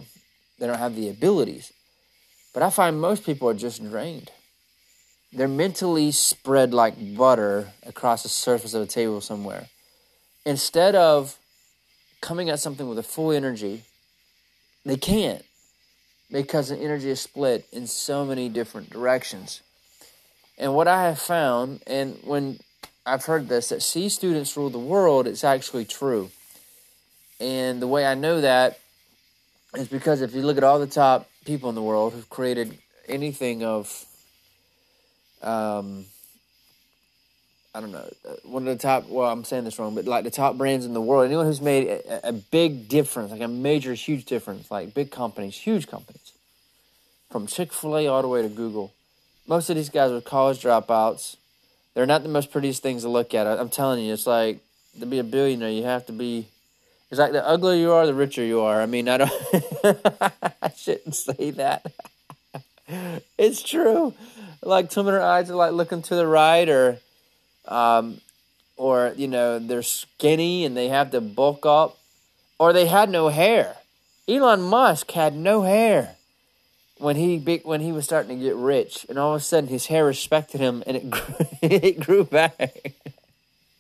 they 0.60 0.68
don't 0.68 0.78
have 0.78 0.96
the 0.96 1.10
abilities. 1.10 1.74
But 2.54 2.64
I 2.64 2.70
find 2.70 3.02
most 3.02 3.26
people 3.26 3.50
are 3.50 3.56
just 3.56 3.84
drained. 3.84 4.32
They're 5.34 5.48
mentally 5.48 6.12
spread 6.12 6.74
like 6.74 7.18
butter 7.18 7.72
across 7.86 8.24
the 8.24 8.30
surface 8.30 8.74
of 8.74 8.84
a 8.84 8.86
table 8.86 9.20
somewhere. 9.20 9.68
Instead 10.46 10.96
of 10.96 11.38
coming 12.22 12.50
at 12.50 12.60
something 12.60 12.88
with 12.88 13.00
a 13.00 13.04
full 13.04 13.32
energy 13.32 13.84
They 14.86 14.98
can't 14.98 15.44
because 16.32 16.70
the 16.70 16.78
energy 16.78 17.10
is 17.10 17.20
split 17.20 17.68
in 17.72 17.88
so 17.88 18.24
many 18.24 18.50
different 18.50 18.92
directions. 18.92 19.62
And 20.58 20.76
what 20.76 20.88
I 20.88 21.04
have 21.04 21.20
found, 21.20 21.82
and 21.88 22.18
when 22.24 22.60
I've 23.06 23.26
heard 23.26 23.48
this, 23.48 23.70
that 23.70 23.82
C 23.82 24.10
students 24.10 24.58
rule 24.58 24.70
the 24.70 24.80
world, 24.80 25.28
it's 25.28 25.44
actually 25.44 25.86
true. 25.86 26.32
And 27.40 27.82
the 27.82 27.88
way 27.88 28.06
I 28.06 28.16
know 28.16 28.42
that 28.42 28.80
is 29.76 29.88
because 29.88 30.22
if 30.22 30.34
you 30.34 30.42
look 30.42 30.58
at 30.58 30.64
all 30.64 30.80
the 30.80 30.88
top 30.88 31.30
people 31.46 31.70
in 31.70 31.76
the 31.76 31.82
world 31.82 32.14
who've 32.14 32.30
created 32.30 32.78
anything 33.08 33.64
of, 33.64 34.06
um, 35.44 36.06
I 37.76 37.82
don't 37.82 37.92
know, 37.92 38.10
uh, 38.28 38.34
one 38.46 38.68
of 38.68 38.76
the 38.76 38.82
top, 38.82 39.08
well, 39.08 39.30
I'm 39.30 39.44
saying 39.44 39.66
this 39.66 39.78
wrong, 39.78 39.94
but 39.94 40.06
like 40.06 40.24
the 40.24 40.32
top 40.32 40.58
brands 40.58 40.86
in 40.86 40.94
the 40.94 41.02
world, 41.02 41.26
anyone 41.26 41.46
who's 41.46 41.62
made 41.62 41.88
a, 41.88 42.30
a 42.30 42.34
big 42.34 42.88
difference, 42.88 43.32
like 43.32 43.42
a 43.42 43.48
major, 43.48 43.94
huge 43.94 44.26
difference, 44.26 44.72
like 44.72 44.94
big 44.94 45.12
companies, 45.12 45.58
huge 45.58 45.88
companies, 45.88 46.32
from 47.30 47.46
Chick 47.46 47.72
fil 47.72 47.98
A 47.98 48.08
all 48.08 48.22
the 48.24 48.28
way 48.28 48.42
to 48.42 48.50
Google, 48.50 48.94
most 49.46 49.70
of 49.70 49.76
these 49.76 49.90
guys 49.90 50.10
are 50.10 50.22
college 50.22 50.64
dropouts. 50.64 51.36
They're 51.96 52.06
not 52.06 52.24
the 52.24 52.30
most 52.30 52.52
prettiest 52.52 52.84
things 52.84 53.02
to 53.04 53.10
look 53.10 53.34
at. 53.34 53.48
I'm 53.48 53.70
telling 53.70 54.04
you, 54.04 54.14
it's 54.14 54.28
like 54.28 54.60
to 55.00 55.06
be 55.06 55.20
a 55.20 55.24
billionaire, 55.24 55.70
you 55.70 55.84
have 55.84 56.06
to 56.08 56.12
be. 56.12 56.48
It's 57.10 57.20
like 57.20 57.32
the 57.32 57.48
uglier 57.48 57.80
you 57.80 57.92
are, 57.94 58.06
the 58.06 58.14
richer 58.14 58.44
you 58.44 58.62
are. 58.62 58.82
I 58.82 58.86
mean, 58.86 59.08
I 59.08 59.18
don't. 59.18 59.32
I 60.62 60.72
shouldn't 60.76 61.16
say 61.16 61.52
that. 61.52 61.86
it's 63.38 63.64
true. 63.64 64.14
Like 64.62 64.92
some 64.92 65.08
of 65.08 65.14
their 65.14 65.22
eyes 65.22 65.50
are 65.50 65.56
like 65.56 65.72
looking 65.72 66.02
to 66.04 66.16
the 66.16 66.28
right, 66.28 66.68
or, 66.68 66.98
um, 67.66 68.20
or 68.76 69.14
you 69.16 69.30
know 69.30 69.60
they're 69.60 69.82
skinny 69.82 70.66
and 70.66 70.76
they 70.76 70.90
have 70.90 71.12
to 71.12 71.22
bulk 71.22 71.66
up, 71.66 71.98
or 72.60 72.74
they 72.74 72.88
had 72.88 73.10
no 73.10 73.30
hair. 73.30 73.78
Elon 74.28 74.62
Musk 74.62 75.12
had 75.12 75.36
no 75.36 75.62
hair 75.62 76.15
when 77.06 77.18
he 77.18 77.38
when 77.64 77.82
he 77.82 77.92
was 77.92 78.04
starting 78.04 78.40
to 78.40 78.44
get 78.44 78.56
rich, 78.56 79.06
and 79.08 79.20
all 79.20 79.36
of 79.36 79.40
a 79.40 79.44
sudden 79.44 79.70
his 79.70 79.86
hair 79.86 80.04
respected 80.04 80.60
him, 80.60 80.84
and 80.88 80.98
it 80.98 81.10
grew, 81.12 81.36
it 81.62 82.00
grew 82.00 82.24
back. 82.24 82.96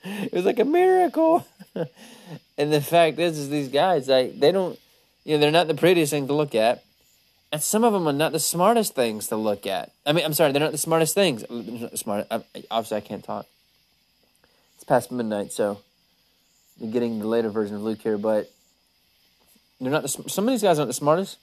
it 0.03 0.32
was 0.32 0.46
like 0.46 0.60
a 0.60 0.63
miracle. 0.63 1.48
and 1.75 2.72
the 2.72 2.82
fact 2.82 3.17
is, 3.17 3.39
is 3.39 3.50
these 3.50 3.70
guys 3.70 4.08
like 4.08 4.39
they 4.39 4.51
don't, 4.51 4.77
you 5.24 5.34
know, 5.34 5.41
they're 5.41 5.50
not 5.50 5.65
the 5.67 5.74
prettiest 5.74 6.12
thing 6.12 6.27
to 6.27 6.34
look 6.34 6.53
at, 6.53 6.84
and 7.51 7.63
some 7.63 7.84
of 7.84 7.94
them 7.94 8.08
are 8.08 8.13
not 8.13 8.32
the 8.32 8.39
smartest 8.39 8.94
things 8.94 9.25
to 9.29 9.36
look 9.36 9.65
at. 9.65 9.91
I 10.05 10.13
mean, 10.13 10.24
I'm 10.24 10.34
sorry, 10.34 10.51
they're 10.51 10.62
not 10.62 10.72
the 10.72 10.77
smartest 10.77 11.15
things. 11.15 11.44
Smart. 12.00 12.27
Obviously, 12.70 12.98
I 12.98 13.01
can't 13.01 13.24
talk. 13.24 13.48
It's 14.75 14.84
past 14.84 15.12
midnight, 15.12 15.51
so 15.51 15.79
you're 16.77 16.91
getting 16.91 17.17
the 17.17 17.27
later 17.27 17.50
version 17.50 17.75
of 17.75 17.82
Luke 17.82 18.03
here, 18.03 18.20
but 18.20 18.51
they're 19.82 19.89
not 19.89 20.03
the. 20.03 20.10
Some 20.10 20.48
of 20.48 20.51
these 20.51 20.62
guys 20.62 20.77
aren't 20.77 20.89
the 20.89 20.94
smartest 20.94 21.39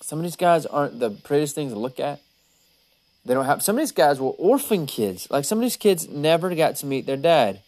some 0.00 0.18
of 0.18 0.24
these 0.24 0.36
guys 0.36 0.66
aren't 0.66 1.00
the 1.00 1.10
prettiest 1.10 1.54
things 1.54 1.72
to 1.72 1.78
look 1.78 1.98
at. 1.98 2.20
They 3.24 3.32
don't 3.32 3.46
have. 3.46 3.62
Some 3.62 3.76
of 3.76 3.80
these 3.80 3.92
guys 3.92 4.20
were 4.20 4.30
orphan 4.30 4.86
kids. 4.86 5.28
Like 5.30 5.44
some 5.44 5.58
of 5.58 5.62
these 5.62 5.76
kids 5.76 6.08
never 6.08 6.54
got 6.54 6.76
to 6.76 6.86
meet 6.86 7.06
their 7.06 7.16
dad, 7.16 7.60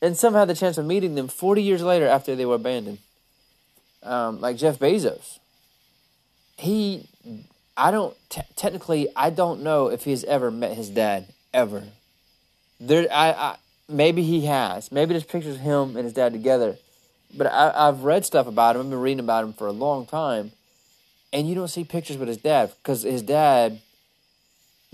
and 0.00 0.16
some 0.16 0.34
had 0.34 0.48
the 0.48 0.54
chance 0.54 0.78
of 0.78 0.86
meeting 0.86 1.16
them 1.16 1.28
forty 1.28 1.62
years 1.62 1.82
later 1.82 2.06
after 2.06 2.36
they 2.36 2.46
were 2.46 2.54
abandoned. 2.54 2.98
Um, 4.04 4.40
like 4.40 4.56
Jeff 4.56 4.78
Bezos. 4.78 5.38
He, 6.56 7.08
I 7.76 7.90
don't 7.90 8.16
t- 8.28 8.42
technically. 8.54 9.08
I 9.16 9.30
don't 9.30 9.62
know 9.62 9.88
if 9.88 10.04
he's 10.04 10.22
ever 10.24 10.52
met 10.52 10.76
his 10.76 10.88
dad 10.88 11.26
ever. 11.52 11.82
There, 12.78 13.08
I, 13.12 13.32
I 13.32 13.56
maybe 13.88 14.22
he 14.22 14.46
has. 14.46 14.92
Maybe 14.92 15.14
there's 15.14 15.24
pictures 15.24 15.56
of 15.56 15.62
him 15.62 15.96
and 15.96 16.04
his 16.04 16.12
dad 16.12 16.32
together. 16.32 16.76
But 17.36 17.48
I, 17.48 17.88
I've 17.88 18.04
read 18.04 18.24
stuff 18.24 18.46
about 18.46 18.76
him. 18.76 18.82
I've 18.82 18.90
been 18.90 19.00
reading 19.00 19.20
about 19.20 19.42
him 19.42 19.52
for 19.52 19.66
a 19.66 19.72
long 19.72 20.06
time 20.06 20.52
and 21.32 21.48
you 21.48 21.54
don't 21.54 21.68
see 21.68 21.84
pictures 21.84 22.16
with 22.16 22.28
his 22.28 22.38
dad 22.38 22.72
because 22.82 23.02
his 23.02 23.22
dad 23.22 23.80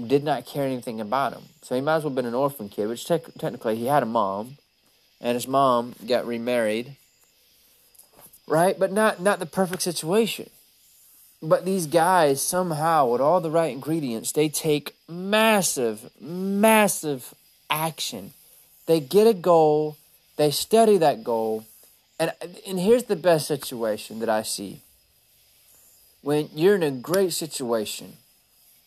did 0.04 0.24
not 0.24 0.46
care 0.46 0.64
anything 0.64 1.00
about 1.00 1.32
him. 1.32 1.44
So 1.62 1.74
he 1.74 1.80
might 1.80 1.96
as 1.96 2.02
well 2.02 2.10
have 2.10 2.16
been 2.16 2.26
an 2.26 2.34
orphan 2.34 2.68
kid, 2.68 2.88
which 2.88 3.06
te- 3.06 3.18
technically 3.38 3.76
he 3.76 3.86
had 3.86 4.02
a 4.02 4.06
mom, 4.06 4.56
and 5.20 5.34
his 5.34 5.46
mom 5.46 5.94
got 6.06 6.26
remarried, 6.26 6.96
right? 8.46 8.78
But 8.78 8.92
not 8.92 9.20
not 9.20 9.38
the 9.38 9.46
perfect 9.46 9.82
situation. 9.82 10.50
But 11.42 11.64
these 11.64 11.86
guys 11.86 12.40
somehow, 12.40 13.06
with 13.06 13.20
all 13.20 13.40
the 13.40 13.50
right 13.50 13.70
ingredients, 13.70 14.32
they 14.32 14.48
take 14.48 14.96
massive, 15.08 16.10
massive 16.18 17.34
action. 17.68 18.32
They 18.86 19.00
get 19.00 19.26
a 19.26 19.34
goal, 19.34 19.98
they 20.36 20.50
study 20.50 20.96
that 20.98 21.22
goal, 21.22 21.66
and 22.18 22.32
and 22.66 22.80
here's 22.80 23.04
the 23.04 23.16
best 23.16 23.46
situation 23.46 24.18
that 24.20 24.28
I 24.28 24.42
see 24.42 24.80
when 26.24 26.48
you're 26.54 26.74
in 26.74 26.82
a 26.82 26.90
great 26.90 27.34
situation, 27.34 28.14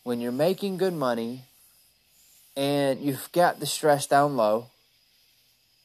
when 0.02 0.20
you're 0.20 0.32
making 0.32 0.76
good 0.76 0.92
money 0.92 1.44
and 2.56 3.00
you've 3.00 3.30
got 3.30 3.60
the 3.60 3.66
stress 3.66 4.08
down 4.08 4.36
low 4.36 4.66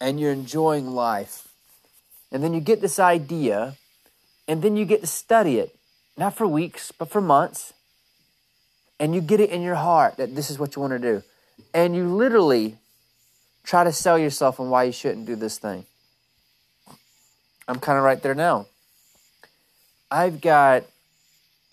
and 0.01 0.19
you're 0.19 0.31
enjoying 0.31 0.87
life, 0.87 1.47
and 2.31 2.43
then 2.43 2.55
you 2.55 2.59
get 2.59 2.81
this 2.81 2.97
idea 2.97 3.75
and 4.47 4.63
then 4.63 4.75
you 4.75 4.83
get 4.83 5.01
to 5.01 5.07
study 5.07 5.59
it, 5.59 5.75
not 6.17 6.33
for 6.35 6.47
weeks, 6.47 6.91
but 6.91 7.11
for 7.11 7.21
months, 7.21 7.71
and 8.99 9.13
you 9.13 9.21
get 9.21 9.39
it 9.39 9.51
in 9.51 9.61
your 9.61 9.75
heart 9.75 10.17
that 10.17 10.33
this 10.33 10.49
is 10.49 10.57
what 10.57 10.75
you 10.75 10.81
want 10.81 10.93
to 10.93 10.99
do. 10.99 11.21
And 11.71 11.95
you 11.95 12.07
literally 12.07 12.77
try 13.63 13.83
to 13.83 13.91
sell 13.91 14.17
yourself 14.17 14.59
on 14.59 14.71
why 14.71 14.85
you 14.85 14.91
shouldn't 14.91 15.27
do 15.27 15.35
this 15.35 15.59
thing. 15.59 15.85
I'm 17.67 17.79
kind 17.79 17.99
of 17.99 18.03
right 18.03 18.23
there 18.23 18.33
now. 18.33 18.65
I've 20.09 20.41
got 20.41 20.85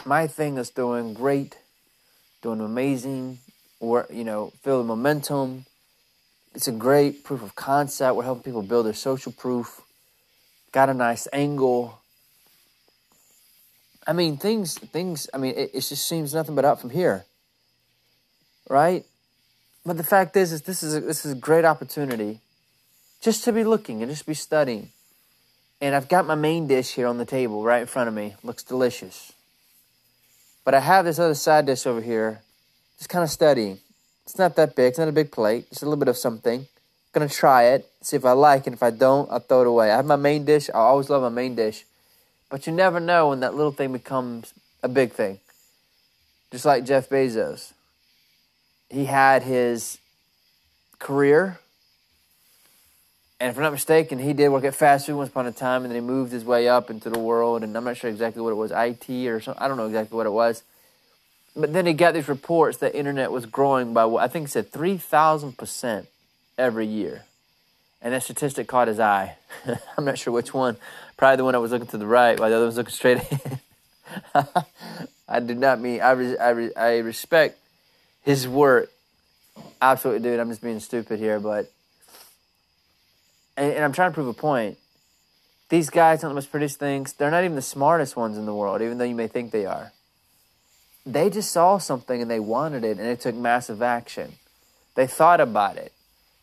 my 0.04 0.26
thing 0.26 0.58
is 0.58 0.70
doing 0.70 1.14
great, 1.14 1.56
doing 2.42 2.60
amazing. 2.60 3.38
Or 3.80 4.06
you 4.10 4.24
know, 4.24 4.52
feel 4.62 4.78
the 4.78 4.84
momentum. 4.84 5.64
It's 6.54 6.68
a 6.68 6.72
great 6.72 7.24
proof 7.24 7.42
of 7.42 7.54
concept. 7.54 8.14
We're 8.14 8.24
helping 8.24 8.42
people 8.42 8.62
build 8.62 8.86
their 8.86 8.92
social 8.92 9.32
proof. 9.32 9.80
Got 10.72 10.90
a 10.90 10.94
nice 10.94 11.26
angle. 11.32 11.98
I 14.06 14.12
mean, 14.12 14.36
things, 14.36 14.76
things. 14.76 15.28
I 15.32 15.38
mean, 15.38 15.54
it, 15.56 15.70
it 15.72 15.80
just 15.80 16.06
seems 16.06 16.34
nothing 16.34 16.54
but 16.54 16.64
up 16.64 16.80
from 16.80 16.90
here, 16.90 17.24
right? 18.68 19.04
But 19.86 19.96
the 19.96 20.04
fact 20.04 20.36
is, 20.36 20.52
is 20.52 20.62
this 20.62 20.82
is 20.82 20.96
a, 20.96 21.00
this 21.00 21.24
is 21.24 21.32
a 21.32 21.36
great 21.36 21.64
opportunity, 21.64 22.40
just 23.22 23.44
to 23.44 23.52
be 23.52 23.64
looking 23.64 24.02
and 24.02 24.10
just 24.10 24.26
be 24.26 24.34
studying. 24.34 24.90
And 25.80 25.94
I've 25.94 26.08
got 26.08 26.26
my 26.26 26.34
main 26.34 26.66
dish 26.66 26.94
here 26.94 27.06
on 27.06 27.16
the 27.16 27.24
table 27.24 27.62
right 27.62 27.80
in 27.80 27.86
front 27.86 28.08
of 28.08 28.14
me. 28.14 28.34
Looks 28.42 28.62
delicious. 28.62 29.32
But 30.64 30.74
I 30.74 30.80
have 30.80 31.04
this 31.04 31.18
other 31.18 31.34
side 31.34 31.66
dish 31.66 31.86
over 31.86 32.00
here, 32.00 32.42
just 32.98 33.08
kind 33.08 33.24
of 33.24 33.30
studying. 33.30 33.78
It's 34.24 34.38
not 34.38 34.56
that 34.56 34.76
big. 34.76 34.90
It's 34.90 34.98
not 34.98 35.08
a 35.08 35.12
big 35.12 35.32
plate. 35.32 35.68
Just 35.70 35.82
a 35.82 35.86
little 35.86 35.98
bit 35.98 36.08
of 36.08 36.16
something. 36.16 36.66
Gonna 37.12 37.28
try 37.28 37.64
it, 37.64 37.90
see 38.02 38.16
if 38.16 38.24
I 38.24 38.32
like 38.32 38.68
it. 38.68 38.72
If 38.72 38.82
I 38.82 38.90
don't, 38.90 39.28
I'll 39.32 39.40
throw 39.40 39.62
it 39.62 39.66
away. 39.66 39.90
I 39.90 39.96
have 39.96 40.06
my 40.06 40.16
main 40.16 40.44
dish. 40.44 40.70
I 40.70 40.78
always 40.78 41.10
love 41.10 41.22
my 41.22 41.28
main 41.28 41.56
dish, 41.56 41.84
but 42.48 42.66
you 42.66 42.72
never 42.72 43.00
know 43.00 43.30
when 43.30 43.40
that 43.40 43.54
little 43.54 43.72
thing 43.72 43.92
becomes 43.92 44.54
a 44.82 44.88
big 44.88 45.12
thing. 45.12 45.40
Just 46.52 46.64
like 46.64 46.84
Jeff 46.84 47.08
Bezos, 47.08 47.72
he 48.88 49.06
had 49.06 49.42
his 49.42 49.98
career 51.00 51.58
and 53.40 53.50
if 53.50 53.56
I'm 53.56 53.62
not 53.62 53.72
mistaken, 53.72 54.18
he 54.18 54.34
did 54.34 54.50
work 54.50 54.64
at 54.64 54.74
fast 54.74 55.06
food 55.06 55.16
once 55.16 55.30
upon 55.30 55.46
a 55.46 55.52
time, 55.52 55.82
and 55.82 55.90
then 55.90 56.02
he 56.02 56.06
moved 56.06 56.30
his 56.30 56.44
way 56.44 56.68
up 56.68 56.90
into 56.90 57.08
the 57.08 57.18
world. 57.18 57.62
And 57.62 57.74
I'm 57.74 57.84
not 57.84 57.96
sure 57.96 58.10
exactly 58.10 58.42
what 58.42 58.50
it 58.50 58.56
was, 58.56 58.70
IT 58.70 59.08
or 59.28 59.40
something. 59.40 59.62
I 59.62 59.66
don't 59.66 59.78
know 59.78 59.86
exactly 59.86 60.14
what 60.14 60.26
it 60.26 60.30
was. 60.30 60.62
But 61.56 61.72
then 61.72 61.86
he 61.86 61.94
got 61.94 62.12
these 62.12 62.28
reports 62.28 62.76
that 62.78 62.94
internet 62.94 63.32
was 63.32 63.46
growing 63.46 63.94
by 63.94 64.04
what 64.04 64.22
I 64.22 64.28
think 64.28 64.48
it 64.48 64.50
said 64.50 64.70
three 64.70 64.98
thousand 64.98 65.56
percent 65.56 66.06
every 66.58 66.86
year, 66.86 67.24
and 68.02 68.12
that 68.12 68.22
statistic 68.22 68.68
caught 68.68 68.88
his 68.88 69.00
eye. 69.00 69.36
I'm 69.96 70.04
not 70.04 70.18
sure 70.18 70.34
which 70.34 70.52
one. 70.52 70.76
Probably 71.16 71.36
the 71.38 71.44
one 71.44 71.54
I 71.54 71.58
was 71.58 71.72
looking 71.72 71.88
to 71.88 71.98
the 71.98 72.06
right, 72.06 72.38
while 72.38 72.50
the 72.50 72.56
other 72.56 72.66
was 72.66 72.76
looking 72.76 72.92
straight 72.92 73.18
ahead. 74.34 74.66
I 75.26 75.40
did 75.40 75.58
not 75.58 75.80
mean 75.80 76.02
I. 76.02 76.10
Re, 76.10 76.36
I, 76.36 76.50
re, 76.50 76.74
I 76.74 76.98
respect 76.98 77.58
his 78.22 78.46
work. 78.46 78.90
Absolutely, 79.80 80.28
dude. 80.28 80.40
I'm 80.40 80.50
just 80.50 80.62
being 80.62 80.78
stupid 80.78 81.18
here, 81.18 81.40
but 81.40 81.70
and, 83.60 83.74
and 83.74 83.84
I'm 83.84 83.92
trying 83.92 84.10
to 84.10 84.14
prove 84.14 84.26
a 84.26 84.32
point. 84.32 84.78
These 85.68 85.90
guys 85.90 86.20
don't 86.20 86.30
the 86.30 86.34
most 86.34 86.50
prettiest 86.50 86.78
things. 86.78 87.12
They're 87.12 87.30
not 87.30 87.44
even 87.44 87.54
the 87.54 87.62
smartest 87.62 88.16
ones 88.16 88.36
in 88.36 88.46
the 88.46 88.54
world, 88.54 88.82
even 88.82 88.98
though 88.98 89.04
you 89.04 89.14
may 89.14 89.28
think 89.28 89.52
they 89.52 89.66
are. 89.66 89.92
They 91.06 91.30
just 91.30 91.52
saw 91.52 91.78
something 91.78 92.20
and 92.20 92.30
they 92.30 92.40
wanted 92.40 92.84
it, 92.84 92.98
and 92.98 93.06
it 93.06 93.20
took 93.20 93.34
massive 93.34 93.82
action. 93.82 94.32
They 94.94 95.06
thought 95.06 95.40
about 95.40 95.76
it. 95.76 95.92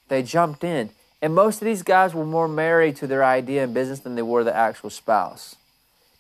They 0.08 0.24
jumped 0.24 0.64
in. 0.64 0.92
And 1.22 1.34
most 1.34 1.62
of 1.62 1.66
these 1.66 1.84
guys 1.84 2.14
were 2.14 2.26
more 2.26 2.48
married 2.48 2.96
to 2.98 3.08
their 3.08 3.24
idea 3.24 3.64
and 3.64 3.74
business 3.74 4.00
than 4.00 4.16
they 4.16 4.22
were 4.22 4.44
the 4.44 4.56
actual 4.56 4.90
spouse. 4.90 5.56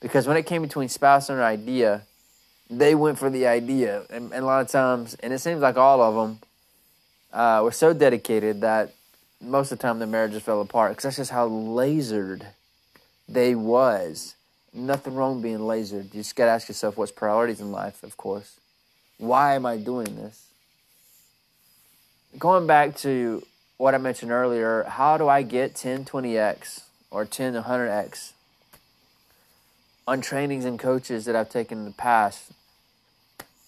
Because 0.01 0.27
when 0.27 0.37
it 0.37 0.45
came 0.45 0.61
between 0.61 0.89
spouse 0.89 1.29
and 1.29 1.39
idea, 1.39 2.03
they 2.69 2.95
went 2.95 3.17
for 3.17 3.29
the 3.29 3.47
idea. 3.47 4.03
And, 4.09 4.31
and, 4.33 4.43
a 4.43 4.45
lot 4.45 4.61
of 4.61 4.69
times, 4.69 5.15
and 5.15 5.31
it 5.31 5.39
seems 5.39 5.61
like 5.61 5.77
all 5.77 6.01
of 6.01 6.15
them 6.15 6.39
uh, 7.31 7.61
were 7.63 7.71
so 7.71 7.93
dedicated 7.93 8.61
that 8.61 8.93
most 9.41 9.71
of 9.71 9.77
the 9.77 9.81
time 9.81 9.99
the 9.99 10.07
marriages 10.07 10.41
fell 10.41 10.61
apart 10.61 10.91
because 10.91 11.03
that's 11.03 11.17
just 11.17 11.31
how 11.31 11.47
lasered 11.47 12.45
they 13.27 13.55
was. 13.55 14.35
Nothing 14.73 15.15
wrong 15.15 15.41
being 15.41 15.59
lasered. 15.59 16.13
You 16.13 16.21
just 16.21 16.35
gotta 16.35 16.51
ask 16.51 16.67
yourself 16.67 16.97
what's 16.97 17.11
priorities 17.11 17.61
in 17.61 17.71
life, 17.71 18.03
of 18.03 18.17
course. 18.17 18.59
Why 19.17 19.55
am 19.55 19.65
I 19.65 19.77
doing 19.77 20.15
this? 20.15 20.47
Going 22.37 22.67
back 22.67 22.95
to 22.97 23.43
what 23.77 23.95
I 23.95 23.97
mentioned 23.97 24.31
earlier, 24.31 24.83
how 24.83 25.17
do 25.17 25.27
I 25.27 25.41
get 25.41 25.75
10, 25.75 26.05
20x 26.05 26.81
or 27.09 27.25
10, 27.25 27.53
100x 27.53 28.33
on 30.07 30.21
trainings 30.21 30.65
and 30.65 30.77
coaches 30.77 31.25
that 31.25 31.35
I've 31.35 31.49
taken 31.49 31.79
in 31.79 31.85
the 31.85 31.91
past? 31.91 32.51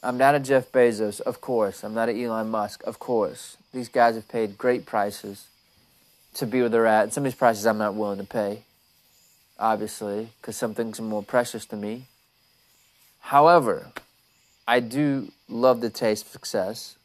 I'm 0.02 0.18
not 0.18 0.36
a 0.36 0.40
Jeff 0.40 0.72
Bezos, 0.72 1.20
of 1.22 1.42
course. 1.42 1.84
I'm 1.84 1.94
not 1.94 2.10
an 2.10 2.22
Elon 2.22 2.50
Musk, 2.50 2.84
of 2.86 3.00
course. 3.00 3.58
These 3.74 3.90
guys 3.90 4.16
have 4.16 4.28
paid 4.28 4.58
great 4.58 4.86
prices 4.86 5.48
to 6.36 6.46
be 6.46 6.62
where 6.62 6.70
they're 6.70 6.88
at. 6.88 7.04
And 7.04 7.14
some 7.14 7.26
of 7.26 7.32
these 7.32 7.38
prices 7.38 7.66
I'm 7.66 7.78
not 7.78 7.96
willing 7.96 8.20
to 8.20 8.26
pay, 8.26 8.64
obviously, 9.58 10.30
because 10.42 10.56
some 10.56 10.74
things 10.74 11.00
are 11.00 11.04
more 11.04 11.24
precious 11.24 11.66
to 11.68 11.76
me. 11.76 12.06
However, 13.20 13.92
I 14.68 14.80
do 14.80 15.32
love 15.48 15.82
the 15.82 15.90
taste 15.90 16.26
of 16.26 16.32
success, 16.32 16.96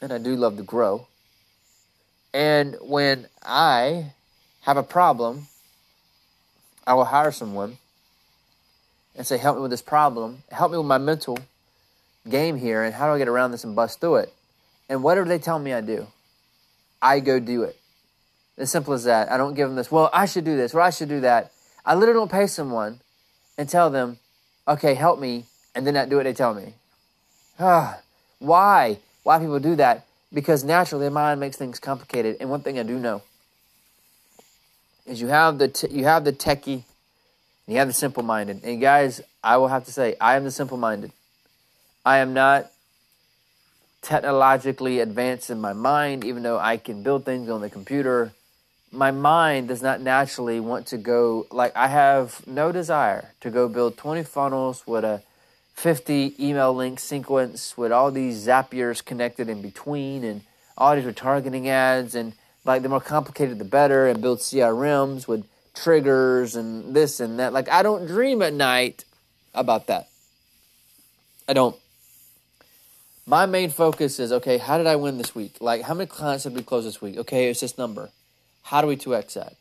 and 0.00 0.12
I 0.12 0.18
do 0.18 0.36
love 0.36 0.56
to 0.56 0.62
grow. 0.62 1.06
And 2.32 2.76
when 2.80 3.26
I 3.42 4.12
have 4.62 4.76
a 4.76 4.82
problem, 4.82 5.48
I 6.86 6.94
will 6.94 7.04
hire 7.04 7.32
someone 7.32 7.78
and 9.16 9.26
say, 9.26 9.38
Help 9.38 9.56
me 9.56 9.62
with 9.62 9.70
this 9.70 9.82
problem. 9.82 10.42
Help 10.50 10.72
me 10.72 10.78
with 10.78 10.86
my 10.86 10.98
mental 10.98 11.38
game 12.28 12.56
here, 12.56 12.82
and 12.82 12.94
how 12.94 13.06
do 13.06 13.14
I 13.14 13.18
get 13.18 13.28
around 13.28 13.52
this 13.52 13.64
and 13.64 13.74
bust 13.74 14.00
through 14.00 14.16
it? 14.16 14.32
And 14.88 15.02
whatever 15.02 15.28
they 15.28 15.38
tell 15.38 15.58
me 15.58 15.72
I 15.72 15.80
do, 15.80 16.06
I 17.00 17.20
go 17.20 17.40
do 17.40 17.62
it. 17.62 17.79
As 18.60 18.70
simple 18.70 18.92
as 18.92 19.04
that. 19.04 19.32
I 19.32 19.38
don't 19.38 19.54
give 19.54 19.68
them 19.68 19.76
this, 19.76 19.90
well, 19.90 20.10
I 20.12 20.26
should 20.26 20.44
do 20.44 20.54
this, 20.54 20.74
or 20.74 20.82
I 20.82 20.90
should 20.90 21.08
do 21.08 21.20
that. 21.20 21.50
I 21.84 21.94
literally 21.94 22.20
don't 22.20 22.30
pay 22.30 22.46
someone 22.46 23.00
and 23.56 23.66
tell 23.66 23.88
them, 23.88 24.18
okay, 24.68 24.92
help 24.92 25.18
me, 25.18 25.46
and 25.74 25.86
then 25.86 25.94
not 25.94 26.10
do 26.10 26.16
what 26.16 26.24
they 26.24 26.34
tell 26.34 26.52
me. 26.52 26.74
Ah, 27.58 28.00
why? 28.38 28.98
Why 29.22 29.38
people 29.38 29.60
do 29.60 29.76
that? 29.76 30.04
Because 30.30 30.62
naturally, 30.62 31.04
their 31.04 31.10
mind 31.10 31.40
makes 31.40 31.56
things 31.56 31.80
complicated. 31.80 32.36
And 32.38 32.50
one 32.50 32.60
thing 32.60 32.78
I 32.78 32.82
do 32.82 32.98
know 32.98 33.22
is 35.06 35.22
you 35.22 35.28
have 35.28 35.56
the 35.56 35.68
t- 35.68 35.88
you 35.90 36.04
have 36.04 36.24
the 36.24 36.32
techie, 36.32 36.84
and 36.84 36.84
you 37.66 37.78
have 37.78 37.88
the 37.88 37.94
simple 37.94 38.22
minded. 38.22 38.62
And 38.62 38.78
guys, 38.78 39.22
I 39.42 39.56
will 39.56 39.68
have 39.68 39.86
to 39.86 39.92
say, 39.92 40.16
I 40.20 40.36
am 40.36 40.44
the 40.44 40.50
simple 40.50 40.76
minded. 40.76 41.12
I 42.04 42.18
am 42.18 42.34
not 42.34 42.70
technologically 44.02 45.00
advanced 45.00 45.48
in 45.48 45.60
my 45.62 45.72
mind, 45.72 46.24
even 46.24 46.42
though 46.42 46.58
I 46.58 46.76
can 46.76 47.02
build 47.02 47.24
things 47.24 47.48
on 47.48 47.62
the 47.62 47.70
computer 47.70 48.32
my 48.92 49.10
mind 49.10 49.68
does 49.68 49.82
not 49.82 50.00
naturally 50.00 50.58
want 50.58 50.86
to 50.88 50.98
go 50.98 51.46
like 51.50 51.74
I 51.76 51.88
have 51.88 52.44
no 52.46 52.72
desire 52.72 53.32
to 53.40 53.50
go 53.50 53.68
build 53.68 53.96
20 53.96 54.24
funnels 54.24 54.86
with 54.86 55.04
a 55.04 55.22
50 55.74 56.34
email 56.38 56.74
link 56.74 56.98
sequence 56.98 57.76
with 57.76 57.92
all 57.92 58.10
these 58.10 58.46
Zapiers 58.46 59.04
connected 59.04 59.48
in 59.48 59.62
between 59.62 60.24
and 60.24 60.42
all 60.76 60.96
these 60.96 61.04
retargeting 61.04 61.68
ads 61.68 62.14
and 62.14 62.32
like 62.64 62.82
the 62.82 62.88
more 62.88 63.00
complicated 63.00 63.58
the 63.58 63.64
better 63.64 64.06
and 64.06 64.20
build 64.20 64.40
CRMs 64.40 65.28
with 65.28 65.46
triggers 65.74 66.56
and 66.56 66.94
this 66.94 67.20
and 67.20 67.38
that. 67.38 67.52
Like 67.52 67.68
I 67.68 67.82
don't 67.82 68.06
dream 68.06 68.42
at 68.42 68.52
night 68.52 69.04
about 69.54 69.86
that. 69.86 70.08
I 71.48 71.52
don't. 71.52 71.76
My 73.24 73.46
main 73.46 73.70
focus 73.70 74.18
is 74.18 74.32
okay, 74.32 74.58
how 74.58 74.78
did 74.78 74.88
I 74.88 74.96
win 74.96 75.16
this 75.16 75.34
week? 75.34 75.58
Like 75.60 75.82
how 75.82 75.94
many 75.94 76.08
clients 76.08 76.42
did 76.44 76.54
we 76.54 76.62
close 76.62 76.84
this 76.84 77.00
week? 77.00 77.16
Okay, 77.18 77.48
it's 77.48 77.60
this 77.60 77.78
number. 77.78 78.10
How 78.62 78.80
do 78.80 78.86
we 78.86 78.96
2x 78.96 79.34
that? 79.34 79.54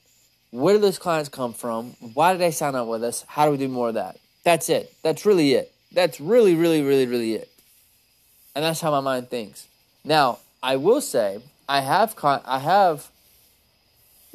Where 0.51 0.75
do 0.75 0.81
those 0.81 0.97
clients 0.97 1.29
come 1.29 1.53
from? 1.53 1.91
Why 2.13 2.33
did 2.33 2.41
they 2.41 2.51
sign 2.51 2.75
up 2.75 2.87
with 2.87 3.03
us? 3.03 3.23
How 3.27 3.45
do 3.45 3.51
we 3.51 3.57
do 3.57 3.67
more 3.67 3.89
of 3.89 3.93
that? 3.95 4.17
That's 4.43 4.69
it. 4.69 4.93
That's 5.03 5.25
really 5.25 5.53
it. 5.53 5.71
That's 5.91 6.19
really, 6.19 6.55
really, 6.55 6.81
really, 6.81 7.05
really 7.05 7.33
it. 7.35 7.49
And 8.55 8.65
that's 8.65 8.81
how 8.81 8.91
my 8.91 8.99
mind 8.99 9.29
thinks. 9.29 9.67
Now, 10.03 10.39
I 10.61 10.75
will 10.77 11.01
say, 11.01 11.39
I 11.67 11.81
have, 11.81 12.15
I 12.23 12.59
have 12.59 13.09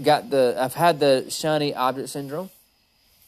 got 0.02 0.30
the, 0.30 0.56
I've 0.58 0.74
had 0.74 1.00
the 1.00 1.26
shiny 1.30 1.74
object 1.74 2.08
syndrome 2.10 2.50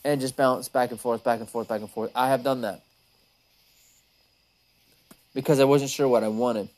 and 0.04 0.20
just 0.20 0.36
bounce 0.36 0.68
back 0.68 0.90
and 0.90 1.00
forth, 1.00 1.24
back 1.24 1.40
and 1.40 1.48
forth, 1.48 1.68
back 1.68 1.80
and 1.80 1.90
forth. 1.90 2.12
I 2.14 2.28
have 2.28 2.44
done 2.44 2.60
that 2.60 2.82
because 5.34 5.58
I 5.60 5.64
wasn't 5.64 5.90
sure 5.90 6.08
what 6.08 6.22
I 6.22 6.28
wanted. 6.28 6.68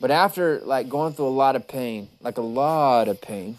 But 0.00 0.10
after 0.10 0.60
like 0.60 0.88
going 0.88 1.14
through 1.14 1.28
a 1.28 1.28
lot 1.28 1.56
of 1.56 1.66
pain, 1.66 2.08
like 2.20 2.36
a 2.36 2.42
lot 2.42 3.08
of 3.08 3.20
pain 3.20 3.56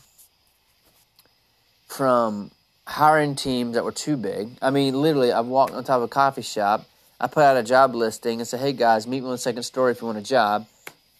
from 1.88 2.52
hiring 2.86 3.36
teams 3.36 3.74
that 3.74 3.84
were 3.84 3.92
too 3.92 4.18
big. 4.18 4.50
I 4.62 4.70
mean, 4.70 5.02
literally, 5.02 5.32
I 5.32 5.42
walked 5.42 5.74
on 5.74 5.84
top 5.84 5.98
of 5.98 6.04
a 6.04 6.08
coffee 6.08 6.42
shop. 6.42 6.86
I 7.20 7.28
put 7.28 7.44
out 7.44 7.58
a 7.58 7.64
job 7.64 7.96
listing 7.96 8.40
and 8.40 8.48
said, 8.48 8.60
"Hey 8.60 8.74
guys, 8.74 9.08
meet 9.08 9.24
me 9.24 9.30
on 9.30 9.38
Second 9.38 9.64
Story 9.64 9.92
if 9.92 10.02
you 10.02 10.08
want 10.08 10.20
a 10.20 10.22
job." 10.22 10.68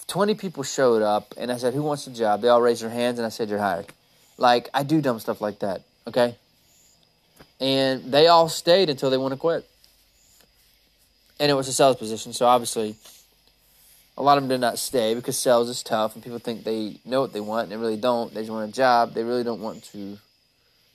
Twenty 0.06 0.36
people 0.36 0.64
showed 0.64 1.02
up, 1.02 1.34
and 1.36 1.52
I 1.52 1.58
said, 1.58 1.74
"Who 1.74 1.82
wants 1.82 2.06
a 2.08 2.12
job?" 2.12 2.42
They 2.42 2.50
all 2.50 2.62
raised 2.62 2.84
their 2.84 2.90
hands, 2.90 3.18
and 3.18 3.26
I 3.26 3.30
said, 3.30 3.50
"You're 3.50 3.60
hired." 3.60 3.88
Like 4.38 4.70
I 4.74 4.84
do 4.84 5.02
dumb 5.02 5.20
stuff 5.20 5.42
like 5.42 5.60
that, 5.60 5.82
okay? 6.06 6.36
And 7.60 8.12
they 8.12 8.28
all 8.28 8.50
stayed 8.50 8.90
until 8.92 9.10
they 9.10 9.18
want 9.18 9.34
to 9.34 9.40
quit. 9.40 9.68
And 11.40 11.50
it 11.52 11.56
was 11.56 11.68
a 11.68 11.74
sales 11.74 11.98
position, 11.98 12.34
so 12.34 12.46
obviously 12.46 12.96
a 14.18 14.24
lot 14.24 14.38
of 14.38 14.44
them 14.44 14.50
did 14.50 14.62
not 14.62 14.80
stay 14.80 15.14
because 15.14 15.38
sales 15.38 15.70
is 15.70 15.84
tough 15.84 16.16
and 16.16 16.24
people 16.24 16.40
think 16.40 16.64
they 16.64 17.00
know 17.06 17.22
what 17.22 17.34
they 17.34 17.40
want 17.40 17.64
and 17.64 17.72
they 17.72 17.78
really 17.78 17.98
don't. 17.98 18.34
They 18.34 18.42
just 18.42 18.52
want 18.52 18.70
a 18.70 18.74
job. 18.74 19.14
They 19.14 19.24
really 19.24 19.44
don't 19.44 19.62
want 19.62 19.84
to. 19.92 20.18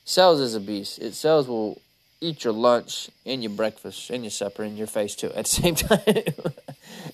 Sales 0.05 0.41
is 0.41 0.57
a 0.57 0.61
beast. 0.61 0.99
It 0.99 1.15
sales 1.15 1.47
will 1.47 1.81
eat 2.21 2.43
your 2.43 2.53
lunch 2.53 3.11
and 3.25 3.43
your 3.43 3.53
breakfast 3.53 4.11
and 4.11 4.25
your 4.25 4.31
supper 4.31 4.65
and 4.65 4.77
your 4.77 4.89
face 4.89 5.15
too 5.15 5.29
at 5.29 5.45
the 5.45 5.51
same 5.63 5.75
time. 5.77 6.25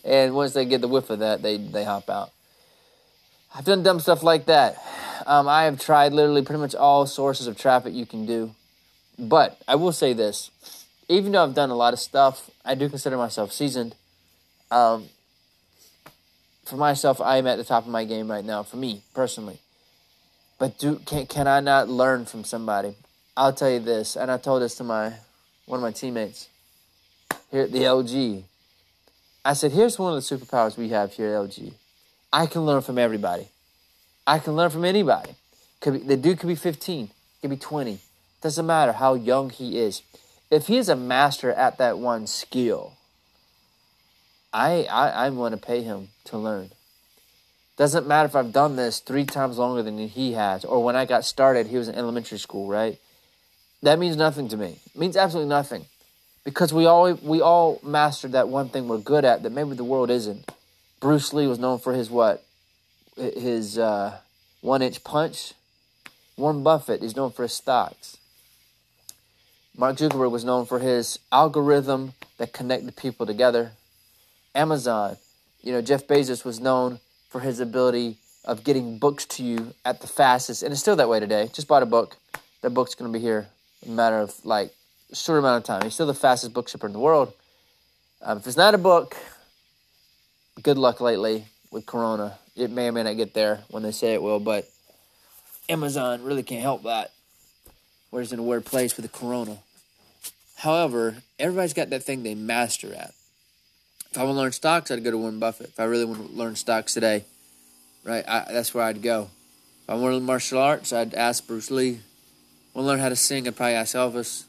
and 0.05 0.35
once 0.35 0.55
they 0.55 0.65
get 0.65 0.81
the 0.81 0.89
whiff 0.89 1.11
of 1.11 1.19
that, 1.19 1.43
they 1.43 1.59
they 1.59 1.85
hop 1.85 2.09
out. 2.09 2.31
I've 3.55 3.65
done 3.65 3.83
dumb 3.83 4.01
stuff 4.01 4.23
like 4.23 4.47
that. 4.47 4.83
Um, 5.27 5.49
I 5.49 5.65
have 5.65 5.81
tried 5.81 6.13
literally 6.13 6.43
pretty 6.43 6.61
much 6.61 6.75
all 6.75 7.07
sources 7.07 7.47
of 7.47 7.59
traffic 7.59 7.93
you 7.93 8.07
can 8.07 8.25
do. 8.25 8.55
But 9.19 9.61
I 9.69 9.75
will 9.75 9.93
say 9.93 10.15
this: 10.15 10.51
even 11.09 11.33
though 11.33 11.43
I've 11.43 11.55
done 11.55 11.71
a 11.71 11.75
lot 11.75 11.93
of 11.93 12.01
stuff, 12.01 12.51
I 12.65 12.75
do 12.75 12.89
consider 12.89 13.19
myself 13.19 13.53
seasoned. 13.53 13.95
Um, 14.71 15.09
for 16.69 16.77
myself, 16.77 17.21
I 17.21 17.39
am 17.39 17.47
at 17.47 17.57
the 17.57 17.65
top 17.65 17.85
of 17.85 17.91
my 17.91 18.05
game 18.05 18.31
right 18.31 18.45
now. 18.45 18.63
For 18.63 18.77
me 18.77 19.03
personally, 19.15 19.59
but 20.59 20.79
do 20.79 20.97
can 21.07 21.27
can 21.27 21.47
I 21.47 21.61
not 21.61 21.89
learn 21.89 22.27
from 22.27 22.45
somebody? 22.45 22.95
I'll 23.37 23.53
tell 23.53 23.71
you 23.71 23.81
this, 23.81 24.17
and 24.17 24.31
I 24.31 24.37
told 24.37 24.63
this 24.63 24.75
to 24.77 24.85
my 24.85 25.15
one 25.67 25.79
of 25.79 25.83
my 25.83 25.93
teammates 25.93 26.49
here 27.51 27.63
at 27.63 27.73
the 27.73 27.81
LG. 27.81 28.45
I 29.45 29.55
said, 29.55 29.73
"Here's 29.73 29.99
one 29.99 30.15
of 30.15 30.23
the 30.23 30.37
superpowers 30.37 30.77
we 30.77 30.91
have 30.91 31.15
here 31.15 31.35
at 31.35 31.49
LG. 31.49 31.73
I 32.33 32.47
can 32.47 32.67
learn 32.67 32.83
from 32.83 32.99
everybody. 32.99 33.49
I 34.27 34.39
can 34.39 34.55
learn 34.55 34.69
from 34.69 34.85
anybody. 34.85 35.35
Could 35.81 35.95
be, 35.95 35.99
the 36.01 36.17
dude 36.17 36.39
could 36.39 36.49
be 36.49 36.55
15, 36.55 37.09
could 37.41 37.51
be 37.51 37.57
20. 37.57 38.01
Doesn't 38.43 38.67
matter 38.67 38.93
how 38.93 39.15
young 39.15 39.49
he 39.49 39.79
is. 39.79 40.03
If 40.51 40.67
he 40.67 40.77
is 40.77 40.91
a 40.91 40.97
master 40.97 41.51
at 41.51 41.79
that 41.79 41.99
one 41.99 42.27
skill, 42.27 42.98
I, 44.53 44.85
I, 44.85 45.09
I 45.09 45.31
want 45.31 45.55
to 45.55 45.61
pay 45.61 45.83
him 45.83 46.09
to 46.25 46.39
learn. 46.39 46.71
Doesn't 47.77 48.09
matter 48.09 48.27
if 48.27 48.35
I've 48.35 48.53
done 48.53 48.77
this 48.77 48.99
three 48.99 49.25
times 49.25 49.59
longer 49.59 49.83
than 49.83 49.99
he 49.99 50.33
has, 50.33 50.65
or 50.65 50.83
when 50.83 50.97
I 50.97 51.05
got 51.05 51.25
started, 51.25 51.69
he 51.69 51.77
was 51.77 51.89
in 51.89 51.95
elementary 51.95 52.39
school, 52.39 52.69
right? 52.69 52.99
That 53.83 53.99
means 53.99 54.17
nothing 54.17 54.49
to 54.49 54.57
me. 54.57 54.81
It 54.87 54.99
means 54.99 55.17
absolutely 55.17 55.49
nothing. 55.49 55.85
Because 56.45 56.73
we 56.73 56.87
all 56.87 57.13
we 57.15 57.41
all 57.41 57.79
mastered 57.85 58.33
that 58.33 58.49
one 58.49 58.69
thing 58.69 58.89
we're 58.89 58.99
good 58.99 59.25
at 59.25 59.43
that 59.43 59.53
maybe 59.53 59.75
the 59.75 59.85
world 59.85 60.11
isn't. 60.11 60.51
Bruce 60.99 61.33
Lee 61.33 61.47
was 61.47 61.59
known 61.59 61.79
for 61.79 61.93
his 61.93 62.11
what? 62.11 62.45
His 63.17 63.79
uh, 63.79 64.19
one 64.61 64.83
inch 64.83 65.05
punch. 65.05 65.53
Warren 66.37 66.63
Buffett 66.63 67.03
is 67.03 67.15
known 67.15 67.31
for 67.31 67.43
his 67.43 67.53
stocks. 67.53 68.17
Mark 69.77 69.97
Zuckerberg 69.97 70.31
was 70.31 70.45
known 70.45 70.67
for 70.67 70.81
his 70.81 71.19
algorithm 71.31 72.15
that 72.39 72.53
connected 72.53 72.97
people 72.97 73.27
together. 73.27 73.73
Amazon. 74.59 75.17
You 75.63 75.73
know, 75.73 75.81
Jeff 75.81 76.07
Bezos 76.07 76.45
was 76.45 76.59
known 76.61 76.99
for 77.31 77.41
his 77.41 77.61
ability 77.61 78.17
of 78.45 78.65
getting 78.65 78.99
books 78.99 79.25
to 79.27 79.45
you 79.45 79.73
at 79.85 80.01
the 80.01 80.07
fastest, 80.07 80.63
and 80.63 80.73
it's 80.73 80.81
still 80.81 80.97
that 80.97 81.09
way 81.09 81.21
today. 81.21 81.49
Just 81.53 81.69
bought 81.69 81.83
a 81.83 81.87
book. 81.87 82.17
That 82.63 82.71
book's 82.71 82.95
going 82.95 83.13
to 83.13 83.17
be 83.17 83.23
here 83.23 83.47
in 83.87 83.93
a 83.93 83.95
matter 83.95 84.19
of 84.19 84.35
like 84.45 84.75
a 85.13 85.17
short 85.17 85.39
amount 85.39 85.63
of 85.63 85.65
time. 85.65 85.83
He's 85.83 85.95
still 85.95 86.07
the 86.07 86.15
fastest 86.15 86.53
book 86.53 86.69
shipper 86.69 86.87
in 86.87 86.93
the 86.93 86.99
world. 86.99 87.33
Um, 88.21 88.39
if 88.39 88.47
it's 88.49 88.57
not 88.57 88.75
a 88.75 88.79
book, 88.79 89.17
good 90.63 90.77
luck 90.77 91.01
lately 91.01 91.45
with 91.71 91.87
Corona. 91.87 92.39
It 92.57 92.71
may 92.73 92.89
or 92.89 92.93
may 92.93 93.05
not 93.05 93.17
get 93.17 93.35
there 93.35 93.61
when 93.71 93.85
they 93.85 93.93
say 93.93 94.15
it 94.15 94.23
will, 94.23 94.41
but 94.41 94.69
Amazon 95.69 96.25
really 96.25 96.43
can't 96.43 96.63
help 96.63 96.83
that. 96.83 97.13
We're 98.11 98.23
just 98.23 98.33
in 98.33 98.41
a 98.41 98.43
weird 98.43 98.65
place 98.65 98.97
with 98.97 99.05
the 99.05 99.19
Corona. 99.19 99.59
However, 100.57 101.19
everybody's 101.39 101.75
got 101.75 101.91
that 101.91 102.03
thing 102.03 102.25
they 102.25 102.35
master 102.35 102.93
at. 102.93 103.15
If 104.11 104.19
I 104.19 104.25
want 104.25 104.37
to 104.37 104.41
learn 104.41 104.53
stocks, 104.53 104.91
I'd 104.91 105.05
go 105.05 105.11
to 105.11 105.19
Warren 105.19 105.39
Buffett. 105.39 105.69
If 105.69 105.81
I 105.81 105.85
really 105.85 106.05
want 106.07 106.31
to 106.31 106.33
learn 106.33 106.57
stocks 106.57 106.95
today, 106.95 107.25
right, 108.05 108.25
I, 108.27 108.47
that's 108.53 108.73
where 108.73 108.85
I'd 108.85 109.03
go. 109.03 109.29
If 109.83 109.91
I 109.91 109.95
want 109.95 110.13
to 110.13 110.15
learn 110.17 110.25
martial 110.25 110.59
arts, 110.59 110.93
I'd 110.93 111.15
ask 111.15 111.47
Bruce 111.47 111.71
Lee. 111.71 111.91
I 111.91 112.79
want 112.79 112.85
to 112.85 112.89
learn 112.89 112.99
how 113.01 113.11
to 113.11 113.17
sing, 113.17 113.47
I'd 113.47 113.57
probably 113.57 113.75
ask 113.75 113.95
Elvis. 113.95 114.45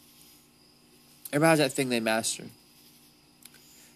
Everybody 1.32 1.50
has 1.50 1.60
that 1.60 1.74
thing 1.74 1.90
they 1.90 2.00
master. 2.00 2.46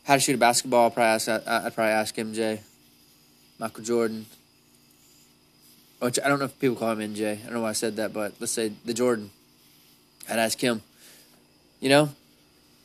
How 0.04 0.16
to 0.16 0.20
shoot 0.20 0.36
a 0.36 0.38
basketball? 0.38 0.88
I'd 0.88 0.94
probably 0.94 1.10
ask, 1.10 1.30
I'd 1.30 1.74
probably 1.74 1.94
ask 1.94 2.16
MJ, 2.16 2.60
Michael 3.58 3.84
Jordan. 3.84 4.26
Which 6.00 6.20
I 6.24 6.28
don't 6.28 6.40
know 6.40 6.46
if 6.46 6.60
people 6.60 6.76
call 6.76 6.92
him 6.92 7.14
MJ. 7.14 7.40
I 7.40 7.44
don't 7.46 7.54
know 7.54 7.62
why 7.62 7.70
I 7.70 7.74
said 7.74 7.96
that, 7.96 8.12
but 8.12 8.34
let's 8.42 8.52
say 8.52 8.74
the 8.84 8.94
Jordan. 8.94 9.32
I'd 10.30 10.40
ask 10.40 10.60
him. 10.60 10.82
You 11.80 11.88
know, 11.90 12.10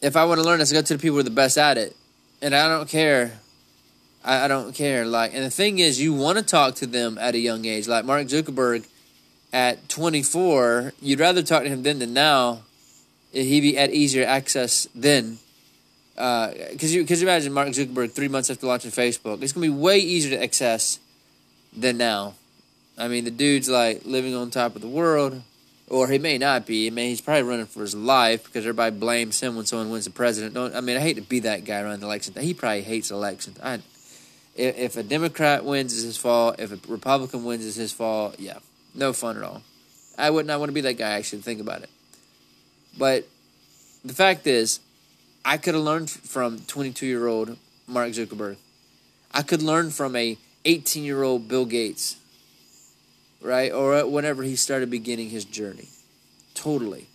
if 0.00 0.16
I 0.16 0.24
want 0.24 0.38
to 0.38 0.46
learn, 0.46 0.60
let's 0.60 0.72
go 0.72 0.80
to 0.80 0.96
the 0.96 1.00
people 1.00 1.14
who 1.14 1.20
are 1.20 1.24
the 1.24 1.30
best 1.30 1.58
at 1.58 1.76
it. 1.76 1.96
And 2.40 2.54
I 2.54 2.68
don't 2.68 2.88
care. 2.88 3.38
I, 4.24 4.44
I 4.44 4.48
don't 4.48 4.74
care. 4.74 5.04
Like, 5.04 5.34
and 5.34 5.44
the 5.44 5.50
thing 5.50 5.78
is, 5.78 6.00
you 6.00 6.14
want 6.14 6.38
to 6.38 6.44
talk 6.44 6.76
to 6.76 6.86
them 6.86 7.18
at 7.18 7.34
a 7.34 7.38
young 7.38 7.64
age. 7.64 7.88
Like 7.88 8.04
Mark 8.04 8.26
Zuckerberg, 8.26 8.86
at 9.52 9.88
24, 9.88 10.92
you'd 11.00 11.20
rather 11.20 11.42
talk 11.42 11.62
to 11.62 11.68
him 11.68 11.82
then 11.82 11.98
than 11.98 12.12
now. 12.12 12.62
He'd 13.32 13.60
be 13.60 13.78
at 13.78 13.90
easier 13.90 14.26
access 14.26 14.88
then. 14.94 15.38
Because 16.14 16.84
uh, 16.84 16.86
you, 16.86 17.06
cause 17.06 17.22
imagine 17.22 17.52
Mark 17.52 17.68
Zuckerberg 17.68 18.12
three 18.12 18.28
months 18.28 18.50
after 18.50 18.66
launching 18.66 18.90
Facebook. 18.90 19.42
It's 19.42 19.52
going 19.52 19.68
to 19.68 19.74
be 19.74 19.80
way 19.82 19.98
easier 19.98 20.36
to 20.36 20.42
access 20.42 20.98
than 21.76 21.96
now. 21.96 22.34
I 22.96 23.08
mean, 23.08 23.24
the 23.24 23.30
dude's 23.30 23.68
like 23.68 24.04
living 24.04 24.34
on 24.34 24.50
top 24.50 24.74
of 24.74 24.82
the 24.82 24.88
world 24.88 25.42
or 25.90 26.08
he 26.08 26.18
may 26.18 26.38
not 26.38 26.66
be. 26.66 26.86
I 26.86 26.90
mean, 26.90 27.08
he's 27.08 27.20
probably 27.20 27.42
running 27.42 27.66
for 27.66 27.80
his 27.80 27.94
life 27.94 28.44
because 28.44 28.64
everybody 28.64 28.96
blames 28.96 29.40
him 29.40 29.56
when 29.56 29.66
someone 29.66 29.90
wins 29.90 30.04
the 30.04 30.10
president. 30.10 30.54
Don't 30.54 30.74
I 30.74 30.80
mean? 30.80 30.96
I 30.96 31.00
hate 31.00 31.14
to 31.14 31.22
be 31.22 31.40
that 31.40 31.64
guy 31.64 31.82
running 31.82 32.00
the 32.00 32.06
election. 32.06 32.34
He 32.38 32.54
probably 32.54 32.82
hates 32.82 33.10
elections. 33.10 33.58
I, 33.62 33.80
if, 34.54 34.96
a 34.96 35.02
Democrat 35.02 35.64
wins, 35.64 35.94
it's 35.94 36.02
his 36.02 36.16
fault. 36.16 36.56
If 36.58 36.72
a 36.72 36.92
Republican 36.92 37.44
wins, 37.44 37.64
it's 37.64 37.76
his 37.76 37.92
fault. 37.92 38.38
Yeah, 38.38 38.58
no 38.94 39.12
fun 39.12 39.36
at 39.36 39.42
all. 39.42 39.62
I 40.18 40.30
would 40.30 40.46
not 40.46 40.58
want 40.58 40.68
to 40.68 40.74
be 40.74 40.80
that 40.82 40.98
guy. 40.98 41.10
Actually, 41.10 41.42
think 41.42 41.60
about 41.60 41.82
it. 41.82 41.90
But 42.98 43.26
the 44.04 44.14
fact 44.14 44.46
is, 44.46 44.80
I 45.44 45.56
could 45.56 45.74
have 45.74 45.84
learned 45.84 46.10
from 46.10 46.60
22 46.66 47.06
year 47.06 47.26
old 47.26 47.56
Mark 47.86 48.10
Zuckerberg. 48.10 48.56
I 49.32 49.42
could 49.42 49.62
learn 49.62 49.90
from 49.90 50.16
a 50.16 50.36
18 50.64 51.04
year 51.04 51.22
old 51.22 51.48
Bill 51.48 51.64
Gates 51.64 52.16
right? 53.40 53.72
Or 53.72 54.06
whenever 54.06 54.42
he 54.42 54.56
started 54.56 54.90
beginning 54.90 55.30
his 55.30 55.44
journey. 55.44 55.88
Totally. 56.54 57.06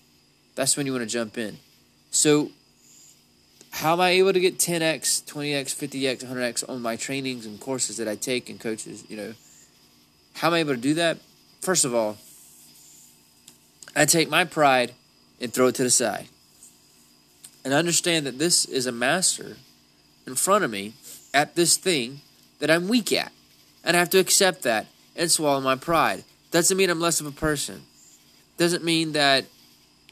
That's 0.55 0.77
when 0.77 0.85
you 0.85 0.93
want 0.93 1.03
to 1.03 1.09
jump 1.09 1.37
in. 1.37 1.57
So, 2.11 2.51
how 3.71 3.93
am 3.93 4.01
I 4.01 4.11
able 4.11 4.33
to 4.33 4.39
get 4.39 4.59
10x, 4.59 5.23
20x, 5.25 5.73
50x, 5.73 6.23
100x 6.23 6.69
on 6.69 6.81
my 6.81 6.95
trainings 6.95 7.45
and 7.45 7.59
courses 7.59 7.97
that 7.97 8.07
I 8.07 8.15
take 8.15 8.49
and 8.49 8.59
coaches? 8.59 9.03
You 9.09 9.17
know, 9.17 9.33
how 10.35 10.49
am 10.49 10.53
I 10.53 10.59
able 10.59 10.75
to 10.75 10.81
do 10.81 10.93
that? 10.93 11.17
First 11.59 11.83
of 11.83 11.95
all, 11.95 12.17
I 13.95 14.05
take 14.05 14.29
my 14.29 14.45
pride 14.45 14.93
and 15.41 15.51
throw 15.51 15.67
it 15.67 15.75
to 15.75 15.83
the 15.83 15.89
side. 15.89 16.27
And 17.65 17.73
understand 17.73 18.25
that 18.25 18.39
this 18.39 18.65
is 18.65 18.85
a 18.85 18.91
master 18.91 19.57
in 20.27 20.35
front 20.35 20.63
of 20.63 20.71
me 20.71 20.93
at 21.33 21.55
this 21.55 21.77
thing 21.77 22.21
that 22.59 22.69
I'm 22.69 22.87
weak 22.87 23.11
at. 23.11 23.31
And 23.83 23.95
I 23.95 23.99
have 23.99 24.09
to 24.11 24.19
accept 24.19 24.61
that 24.63 24.87
and 25.15 25.31
swallow 25.31 25.61
my 25.61 25.75
pride. 25.75 26.23
Doesn't 26.51 26.77
mean 26.77 26.89
I'm 26.89 26.99
less 26.99 27.19
of 27.19 27.25
a 27.25 27.31
person. 27.31 27.83
Doesn't 28.57 28.83
mean 28.83 29.13
that 29.13 29.45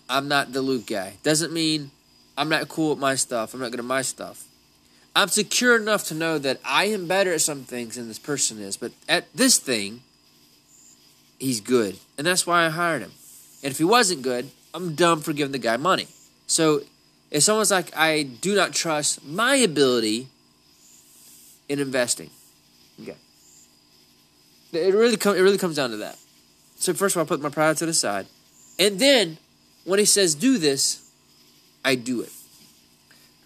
I'm 0.10 0.28
not 0.28 0.54
the 0.54 0.62
Luke 0.62 0.88
guy. 0.88 1.14
Doesn't 1.24 1.54
mean 1.54 1.92
I'm 2.38 2.50
not 2.50 2.68
cool 2.68 2.92
with 2.92 3.00
my 3.00 3.16
stuff. 3.16 3.54
I'm 3.54 3.60
not 3.60 3.72
good 3.72 3.80
at 3.80 3.86
my 3.86 4.02
stuff. 4.02 4.46
I'm 5.16 5.28
secure 5.28 5.76
enough 5.76 6.06
to 6.06 6.16
know 6.16 6.38
that 6.40 6.60
I 6.64 6.86
am 6.86 7.08
better 7.08 7.34
at 7.34 7.42
some 7.42 7.64
things 7.64 7.96
than 7.96 8.08
this 8.08 8.20
person 8.20 8.60
is, 8.60 8.78
but 8.78 8.94
at 9.10 9.32
this 9.36 9.58
thing, 9.58 10.02
he's 11.38 11.60
good. 11.60 11.98
And 12.18 12.26
that's 12.26 12.48
why 12.48 12.66
I 12.66 12.70
hired 12.70 13.02
him. 13.02 13.12
And 13.64 13.72
if 13.72 13.78
he 13.78 13.84
wasn't 13.84 14.22
good, 14.22 14.50
I'm 14.74 14.96
dumb 14.96 15.20
for 15.22 15.34
giving 15.34 15.52
the 15.52 15.60
guy 15.60 15.78
money. 15.78 16.08
So 16.48 16.82
it's 17.30 17.50
almost 17.50 17.72
like 17.72 17.96
I 17.96 18.24
do 18.24 18.56
not 18.56 18.74
trust 18.74 19.26
my 19.26 19.56
ability 19.56 20.28
in 21.68 21.80
investing. 21.80 22.30
Okay. 23.02 23.16
It 24.74 24.94
really 24.94 25.16
it 25.16 25.26
really 25.42 25.58
comes 25.58 25.76
down 25.76 25.92
to 25.92 25.98
that. 25.98 26.18
So 26.78 26.94
first 26.94 27.16
of 27.16 27.20
all, 27.20 27.26
I 27.26 27.28
put 27.28 27.42
my 27.42 27.50
pride 27.50 27.78
to 27.78 27.86
the 27.86 27.94
side, 27.94 28.28
and 28.80 29.00
then 29.00 29.38
when 29.86 30.00
he 30.00 30.06
says 30.06 30.36
do 30.36 30.58
this, 30.58 31.12
I 31.84 31.96
do 31.96 32.22
it. 32.22 32.32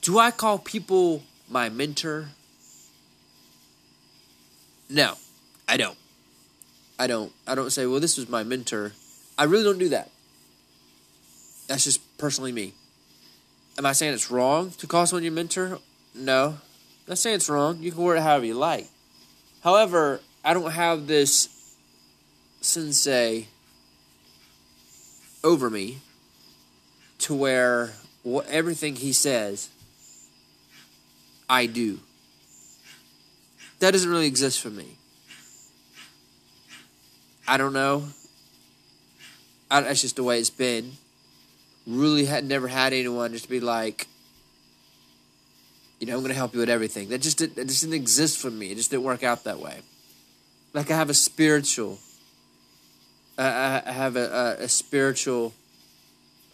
Do 0.02 0.20
I 0.20 0.32
call 0.32 0.60
people 0.60 1.24
my 1.50 1.70
mentor? 1.70 2.30
No, 4.90 5.16
I 5.68 5.78
don't. 5.78 5.98
I 7.00 7.08
don't. 7.08 7.32
I 7.48 7.56
don't 7.56 7.72
say, 7.72 7.86
well, 7.86 8.00
this 8.00 8.18
was 8.18 8.30
my 8.30 8.44
mentor. 8.44 8.94
I 9.38 9.46
really 9.46 9.64
don't 9.64 9.80
do 9.80 9.90
that. 9.90 10.12
That's 11.68 11.84
just 11.84 12.18
personally 12.18 12.52
me. 12.52 12.74
Am 13.78 13.86
I 13.86 13.92
saying 13.92 14.14
it's 14.14 14.32
wrong 14.32 14.72
to 14.78 14.88
call 14.88 15.06
someone 15.06 15.24
your 15.24 15.34
mentor? 15.34 15.80
No. 16.14 16.48
I'm 16.48 17.10
not 17.10 17.18
saying 17.18 17.38
it's 17.38 17.50
wrong. 17.50 17.80
You 17.82 17.92
can 17.92 18.02
word 18.02 18.18
it 18.18 18.22
however 18.22 18.46
you 18.46 18.54
like. 18.54 18.88
However, 19.64 20.22
I 20.46 20.54
don't 20.54 20.72
have 20.74 21.08
this 21.08 21.50
sensei 22.62 23.48
over 25.44 25.72
me 25.72 25.98
to 27.18 27.34
where 27.34 27.94
what, 28.22 28.48
everything 28.48 28.96
he 28.96 29.12
says 29.12 29.70
I 31.50 31.66
do. 31.66 32.00
That 33.80 33.92
doesn't 33.92 34.10
really 34.10 34.28
exist 34.28 34.62
for 34.62 34.70
me. 34.70 34.86
I 37.48 37.58
don't 37.58 37.74
know. 37.74 38.10
I, 39.72 39.82
that's 39.82 40.02
just 40.02 40.16
the 40.16 40.24
way 40.24 40.40
it's 40.40 40.52
been. 40.52 40.92
Really 41.88 42.26
had 42.26 42.46
never 42.46 42.68
had 42.68 42.94
anyone 42.94 43.32
just 43.32 43.50
be 43.50 43.60
like, 43.60 44.08
you 46.00 46.06
know, 46.06 46.14
I'm 46.14 46.20
going 46.20 46.30
to 46.30 46.36
help 46.36 46.54
you 46.54 46.60
with 46.60 46.70
everything. 46.70 47.10
That 47.10 47.22
just 47.22 47.40
that 47.40 47.68
just 47.68 47.82
didn't 47.82 47.96
exist 47.96 48.40
for 48.40 48.52
me. 48.52 48.72
It 48.72 48.76
just 48.76 48.92
didn't 48.92 49.04
work 49.04 49.24
out 49.24 49.44
that 49.46 49.60
way 49.60 49.82
like 50.76 50.92
I 50.92 50.98
have 50.98 51.10
a 51.10 51.14
spiritual, 51.14 52.00
I, 53.38 53.82
I 53.86 53.92
have 53.92 54.18
a, 54.18 54.58
a, 54.60 54.64
a 54.66 54.68
spiritual 54.68 55.54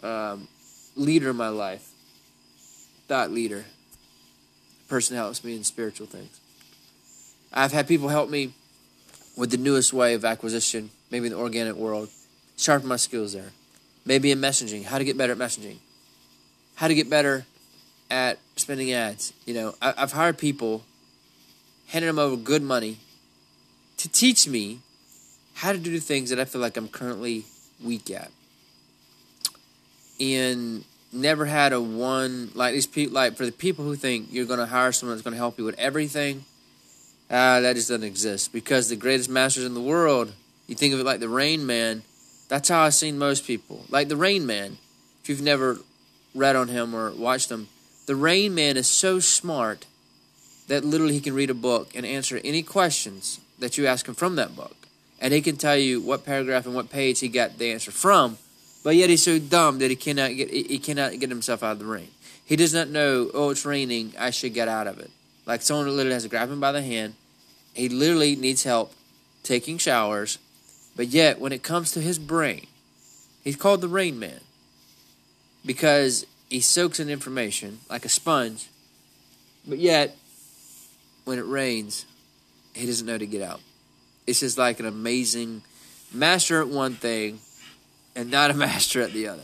um, 0.03 0.47
leader 0.95 1.31
in 1.31 1.35
my 1.35 1.49
life, 1.49 1.89
thought 3.07 3.31
leader, 3.31 3.65
person 4.87 5.15
helps 5.17 5.43
me 5.43 5.55
in 5.55 5.63
spiritual 5.63 6.05
things. 6.05 6.39
I've 7.51 7.71
had 7.71 7.87
people 7.87 8.09
help 8.09 8.29
me 8.29 8.53
with 9.35 9.49
the 9.49 9.57
newest 9.57 9.91
way 9.91 10.13
of 10.13 10.23
acquisition, 10.23 10.91
maybe 11.09 11.25
in 11.25 11.33
the 11.33 11.39
organic 11.39 11.75
world, 11.75 12.09
sharpen 12.57 12.87
my 12.87 12.97
skills 12.97 13.33
there. 13.33 13.51
Maybe 14.05 14.31
in 14.31 14.39
messaging, 14.39 14.83
how 14.83 14.99
to 14.99 15.03
get 15.03 15.17
better 15.17 15.33
at 15.33 15.39
messaging, 15.39 15.77
how 16.75 16.87
to 16.87 16.95
get 16.95 17.09
better 17.09 17.45
at 18.11 18.37
spending 18.55 18.91
ads. 18.91 19.33
You 19.45 19.55
know, 19.55 19.75
I, 19.81 19.93
I've 19.97 20.11
hired 20.11 20.37
people, 20.37 20.83
handed 21.87 22.07
them 22.07 22.19
over 22.19 22.35
good 22.35 22.61
money 22.61 22.97
to 24.01 24.09
teach 24.09 24.47
me 24.47 24.79
how 25.53 25.71
to 25.71 25.77
do 25.77 25.91
the 25.91 25.99
things 25.99 26.31
that 26.31 26.39
I 26.39 26.45
feel 26.45 26.59
like 26.59 26.75
I'm 26.75 26.87
currently 26.87 27.45
weak 27.83 28.09
at. 28.09 28.31
And 30.19 30.83
never 31.13 31.45
had 31.45 31.73
a 31.73 31.81
one 31.81 32.49
like 32.55 32.73
these 32.73 32.87
people 32.87 33.13
like 33.13 33.35
for 33.35 33.45
the 33.45 33.51
people 33.51 33.83
who 33.83 33.95
think 33.95 34.29
you're 34.31 34.45
going 34.45 34.59
to 34.59 34.65
hire 34.65 34.91
someone 34.91 35.15
that's 35.15 35.23
going 35.23 35.33
to 35.33 35.37
help 35.37 35.57
you 35.57 35.65
with 35.65 35.77
everything 35.77 36.45
uh, 37.29 37.59
that 37.59 37.75
just 37.75 37.89
doesn't 37.89 38.05
exist 38.05 38.53
because 38.53 38.87
the 38.87 38.95
greatest 38.95 39.29
masters 39.29 39.65
in 39.65 39.73
the 39.73 39.81
world 39.81 40.31
you 40.67 40.75
think 40.75 40.93
of 40.93 41.01
it 41.01 41.05
like 41.05 41.19
the 41.19 41.27
rain 41.27 41.65
man 41.65 42.01
that's 42.47 42.69
how 42.69 42.83
i've 42.83 42.93
seen 42.93 43.17
most 43.17 43.45
people 43.45 43.83
like 43.89 44.07
the 44.07 44.15
rain 44.15 44.45
man 44.45 44.77
if 45.21 45.27
you've 45.27 45.41
never 45.41 45.79
read 46.33 46.55
on 46.55 46.69
him 46.69 46.95
or 46.95 47.11
watched 47.11 47.51
him 47.51 47.67
the 48.05 48.15
rain 48.15 48.55
man 48.55 48.77
is 48.77 48.87
so 48.87 49.19
smart 49.19 49.85
that 50.69 50.85
literally 50.85 51.13
he 51.13 51.19
can 51.19 51.33
read 51.33 51.49
a 51.49 51.53
book 51.53 51.93
and 51.93 52.05
answer 52.05 52.39
any 52.45 52.63
questions 52.63 53.41
that 53.61 53.77
you 53.77 53.87
ask 53.87 54.07
him 54.07 54.15
from 54.15 54.35
that 54.35 54.55
book. 54.55 54.75
And 55.19 55.33
he 55.33 55.41
can 55.41 55.55
tell 55.55 55.77
you 55.77 56.01
what 56.01 56.25
paragraph 56.25 56.65
and 56.65 56.75
what 56.75 56.89
page 56.89 57.19
he 57.19 57.29
got 57.29 57.57
the 57.57 57.71
answer 57.71 57.91
from, 57.91 58.37
but 58.83 58.95
yet 58.95 59.09
he's 59.09 59.23
so 59.23 59.39
dumb 59.39 59.77
that 59.79 59.89
he 59.89 59.95
cannot 59.95 60.35
get 60.35 60.49
he 60.49 60.79
cannot 60.79 61.17
get 61.19 61.29
himself 61.29 61.63
out 61.63 61.73
of 61.73 61.79
the 61.79 61.85
rain. 61.85 62.09
He 62.43 62.55
does 62.55 62.73
not 62.73 62.89
know, 62.89 63.29
oh, 63.33 63.51
it's 63.51 63.65
raining, 63.65 64.13
I 64.19 64.31
should 64.31 64.53
get 64.53 64.67
out 64.67 64.87
of 64.87 64.99
it. 64.99 65.11
Like 65.45 65.61
someone 65.61 65.87
literally 65.87 66.13
has 66.13 66.23
to 66.23 66.29
grab 66.29 66.49
him 66.49 66.59
by 66.59 66.71
the 66.71 66.81
hand. 66.81 67.13
He 67.73 67.87
literally 67.87 68.35
needs 68.35 68.63
help 68.63 68.93
taking 69.43 69.77
showers, 69.77 70.37
but 70.95 71.07
yet 71.07 71.39
when 71.39 71.51
it 71.51 71.63
comes 71.63 71.91
to 71.91 72.01
his 72.01 72.19
brain, 72.19 72.67
he's 73.43 73.55
called 73.55 73.81
the 73.81 73.87
rain 73.87 74.19
man 74.19 74.41
because 75.65 76.25
he 76.49 76.59
soaks 76.59 76.99
in 76.99 77.09
information 77.09 77.79
like 77.89 78.05
a 78.05 78.09
sponge, 78.09 78.69
but 79.67 79.77
yet 79.77 80.17
when 81.25 81.37
it 81.37 81.45
rains, 81.45 82.05
he 82.73 82.85
doesn't 82.85 83.05
know 83.05 83.17
to 83.17 83.25
get 83.25 83.41
out. 83.41 83.59
It's 84.27 84.39
just 84.39 84.57
like 84.57 84.79
an 84.79 84.85
amazing 84.85 85.63
master 86.13 86.61
at 86.61 86.67
one 86.67 86.95
thing 86.95 87.39
and 88.15 88.31
not 88.31 88.51
a 88.51 88.53
master 88.67 89.01
at 89.01 89.13
the 89.13 89.27
other. 89.27 89.43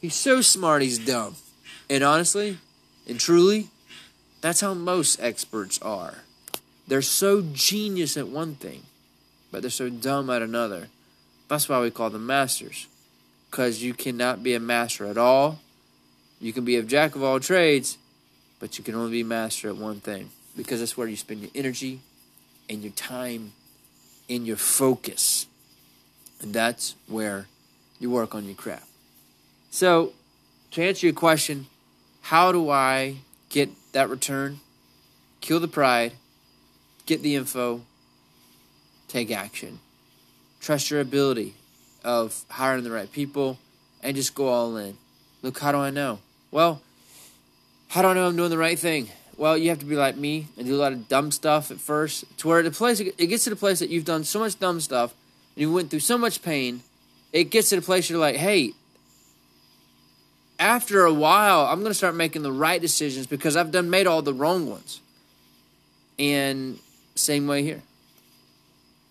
He's 0.00 0.14
so 0.14 0.40
smart, 0.40 0.82
he's 0.82 0.98
dumb. 0.98 1.36
And 1.88 2.02
honestly, 2.02 2.58
and 3.08 3.18
truly, 3.18 3.68
that's 4.40 4.60
how 4.60 4.74
most 4.74 5.20
experts 5.20 5.80
are. 5.82 6.18
They're 6.86 7.02
so 7.02 7.42
genius 7.52 8.16
at 8.16 8.28
one 8.28 8.54
thing, 8.54 8.82
but 9.52 9.62
they're 9.62 9.70
so 9.70 9.88
dumb 9.88 10.30
at 10.30 10.42
another. 10.42 10.88
That's 11.48 11.68
why 11.68 11.80
we 11.80 11.90
call 11.90 12.10
them 12.10 12.26
masters. 12.26 12.86
Because 13.50 13.82
you 13.82 13.94
cannot 13.94 14.42
be 14.42 14.54
a 14.54 14.60
master 14.60 15.06
at 15.06 15.18
all 15.18 15.58
You 16.40 16.52
can 16.54 16.64
be 16.64 16.76
a 16.76 16.82
jack 16.82 17.16
of 17.16 17.22
all 17.22 17.38
trades, 17.38 17.98
but 18.60 18.78
you 18.78 18.84
can 18.84 18.94
only 18.94 19.10
be 19.10 19.22
master 19.22 19.68
at 19.68 19.76
one 19.76 20.00
thing 20.00 20.30
because 20.60 20.80
that's 20.80 20.94
where 20.94 21.08
you 21.08 21.16
spend 21.16 21.40
your 21.40 21.50
energy 21.54 22.00
and 22.68 22.82
your 22.82 22.92
time 22.92 23.52
and 24.28 24.46
your 24.46 24.58
focus. 24.58 25.46
And 26.42 26.52
that's 26.52 26.96
where 27.08 27.46
you 27.98 28.10
work 28.10 28.34
on 28.34 28.44
your 28.44 28.54
craft. 28.54 28.86
So, 29.70 30.12
to 30.72 30.82
answer 30.82 31.06
your 31.06 31.14
question, 31.14 31.66
how 32.20 32.52
do 32.52 32.68
I 32.68 33.16
get 33.48 33.70
that 33.92 34.10
return? 34.10 34.60
Kill 35.40 35.60
the 35.60 35.68
pride, 35.68 36.12
get 37.06 37.22
the 37.22 37.36
info, 37.36 37.80
take 39.08 39.30
action. 39.30 39.78
Trust 40.60 40.90
your 40.90 41.00
ability 41.00 41.54
of 42.04 42.44
hiring 42.50 42.84
the 42.84 42.90
right 42.90 43.10
people 43.10 43.58
and 44.02 44.14
just 44.14 44.34
go 44.34 44.48
all 44.48 44.76
in. 44.76 44.98
Look, 45.40 45.58
how 45.58 45.72
do 45.72 45.78
I 45.78 45.88
know? 45.88 46.18
Well, 46.50 46.82
how 47.88 48.02
do 48.02 48.08
I 48.08 48.14
know 48.14 48.26
I'm 48.26 48.36
doing 48.36 48.50
the 48.50 48.58
right 48.58 48.78
thing? 48.78 49.08
Well, 49.40 49.56
you 49.56 49.70
have 49.70 49.78
to 49.78 49.86
be 49.86 49.96
like 49.96 50.18
me 50.18 50.48
and 50.58 50.66
do 50.66 50.74
a 50.74 50.76
lot 50.76 50.92
of 50.92 51.08
dumb 51.08 51.30
stuff 51.30 51.70
at 51.70 51.80
first. 51.80 52.26
To 52.40 52.48
where 52.48 52.62
the 52.62 52.70
place 52.70 53.00
it 53.00 53.16
gets 53.16 53.44
to 53.44 53.50
the 53.50 53.56
place 53.56 53.78
that 53.78 53.88
you've 53.88 54.04
done 54.04 54.22
so 54.22 54.38
much 54.38 54.58
dumb 54.60 54.80
stuff 54.80 55.14
and 55.56 55.62
you 55.62 55.72
went 55.72 55.88
through 55.88 56.00
so 56.00 56.18
much 56.18 56.42
pain, 56.42 56.82
it 57.32 57.44
gets 57.44 57.70
to 57.70 57.76
the 57.76 57.80
place 57.80 58.10
you're 58.10 58.18
like, 58.18 58.36
hey, 58.36 58.74
after 60.58 61.06
a 61.06 61.14
while, 61.14 61.64
I'm 61.64 61.78
going 61.78 61.88
to 61.90 61.94
start 61.94 62.14
making 62.14 62.42
the 62.42 62.52
right 62.52 62.82
decisions 62.82 63.26
because 63.26 63.56
I've 63.56 63.70
done 63.70 63.88
made 63.88 64.06
all 64.06 64.20
the 64.20 64.34
wrong 64.34 64.68
ones. 64.68 65.00
And 66.18 66.78
same 67.14 67.46
way 67.46 67.62
here. 67.62 67.80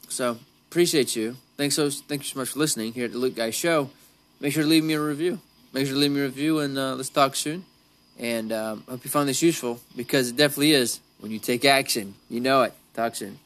So 0.09 0.37
appreciate 0.69 1.15
you. 1.15 1.37
Thanks 1.57 1.73
so 1.73 1.89
thank 1.89 2.21
you 2.21 2.27
so 2.27 2.37
much 2.37 2.49
for 2.49 2.59
listening 2.59 2.93
here 2.93 3.05
at 3.05 3.13
the 3.13 3.17
Luke 3.17 3.35
Guy 3.35 3.49
Show. 3.49 3.89
Make 4.39 4.53
sure 4.53 4.61
to 4.61 4.69
leave 4.69 4.83
me 4.83 4.93
a 4.93 5.01
review. 5.01 5.39
Make 5.73 5.87
sure 5.87 5.95
to 5.95 5.99
leave 5.99 6.11
me 6.11 6.19
a 6.19 6.25
review 6.25 6.59
and 6.59 6.77
uh, 6.77 6.93
let's 6.93 7.09
talk 7.09 7.35
soon. 7.35 7.65
And 8.19 8.51
um, 8.51 8.83
hope 8.89 9.03
you 9.03 9.09
found 9.09 9.29
this 9.29 9.41
useful 9.41 9.79
because 9.95 10.29
it 10.29 10.35
definitely 10.35 10.73
is. 10.73 10.99
When 11.19 11.31
you 11.31 11.39
take 11.39 11.65
action, 11.65 12.15
you 12.29 12.39
know 12.39 12.63
it. 12.63 12.73
Talk 12.93 13.15
soon. 13.15 13.39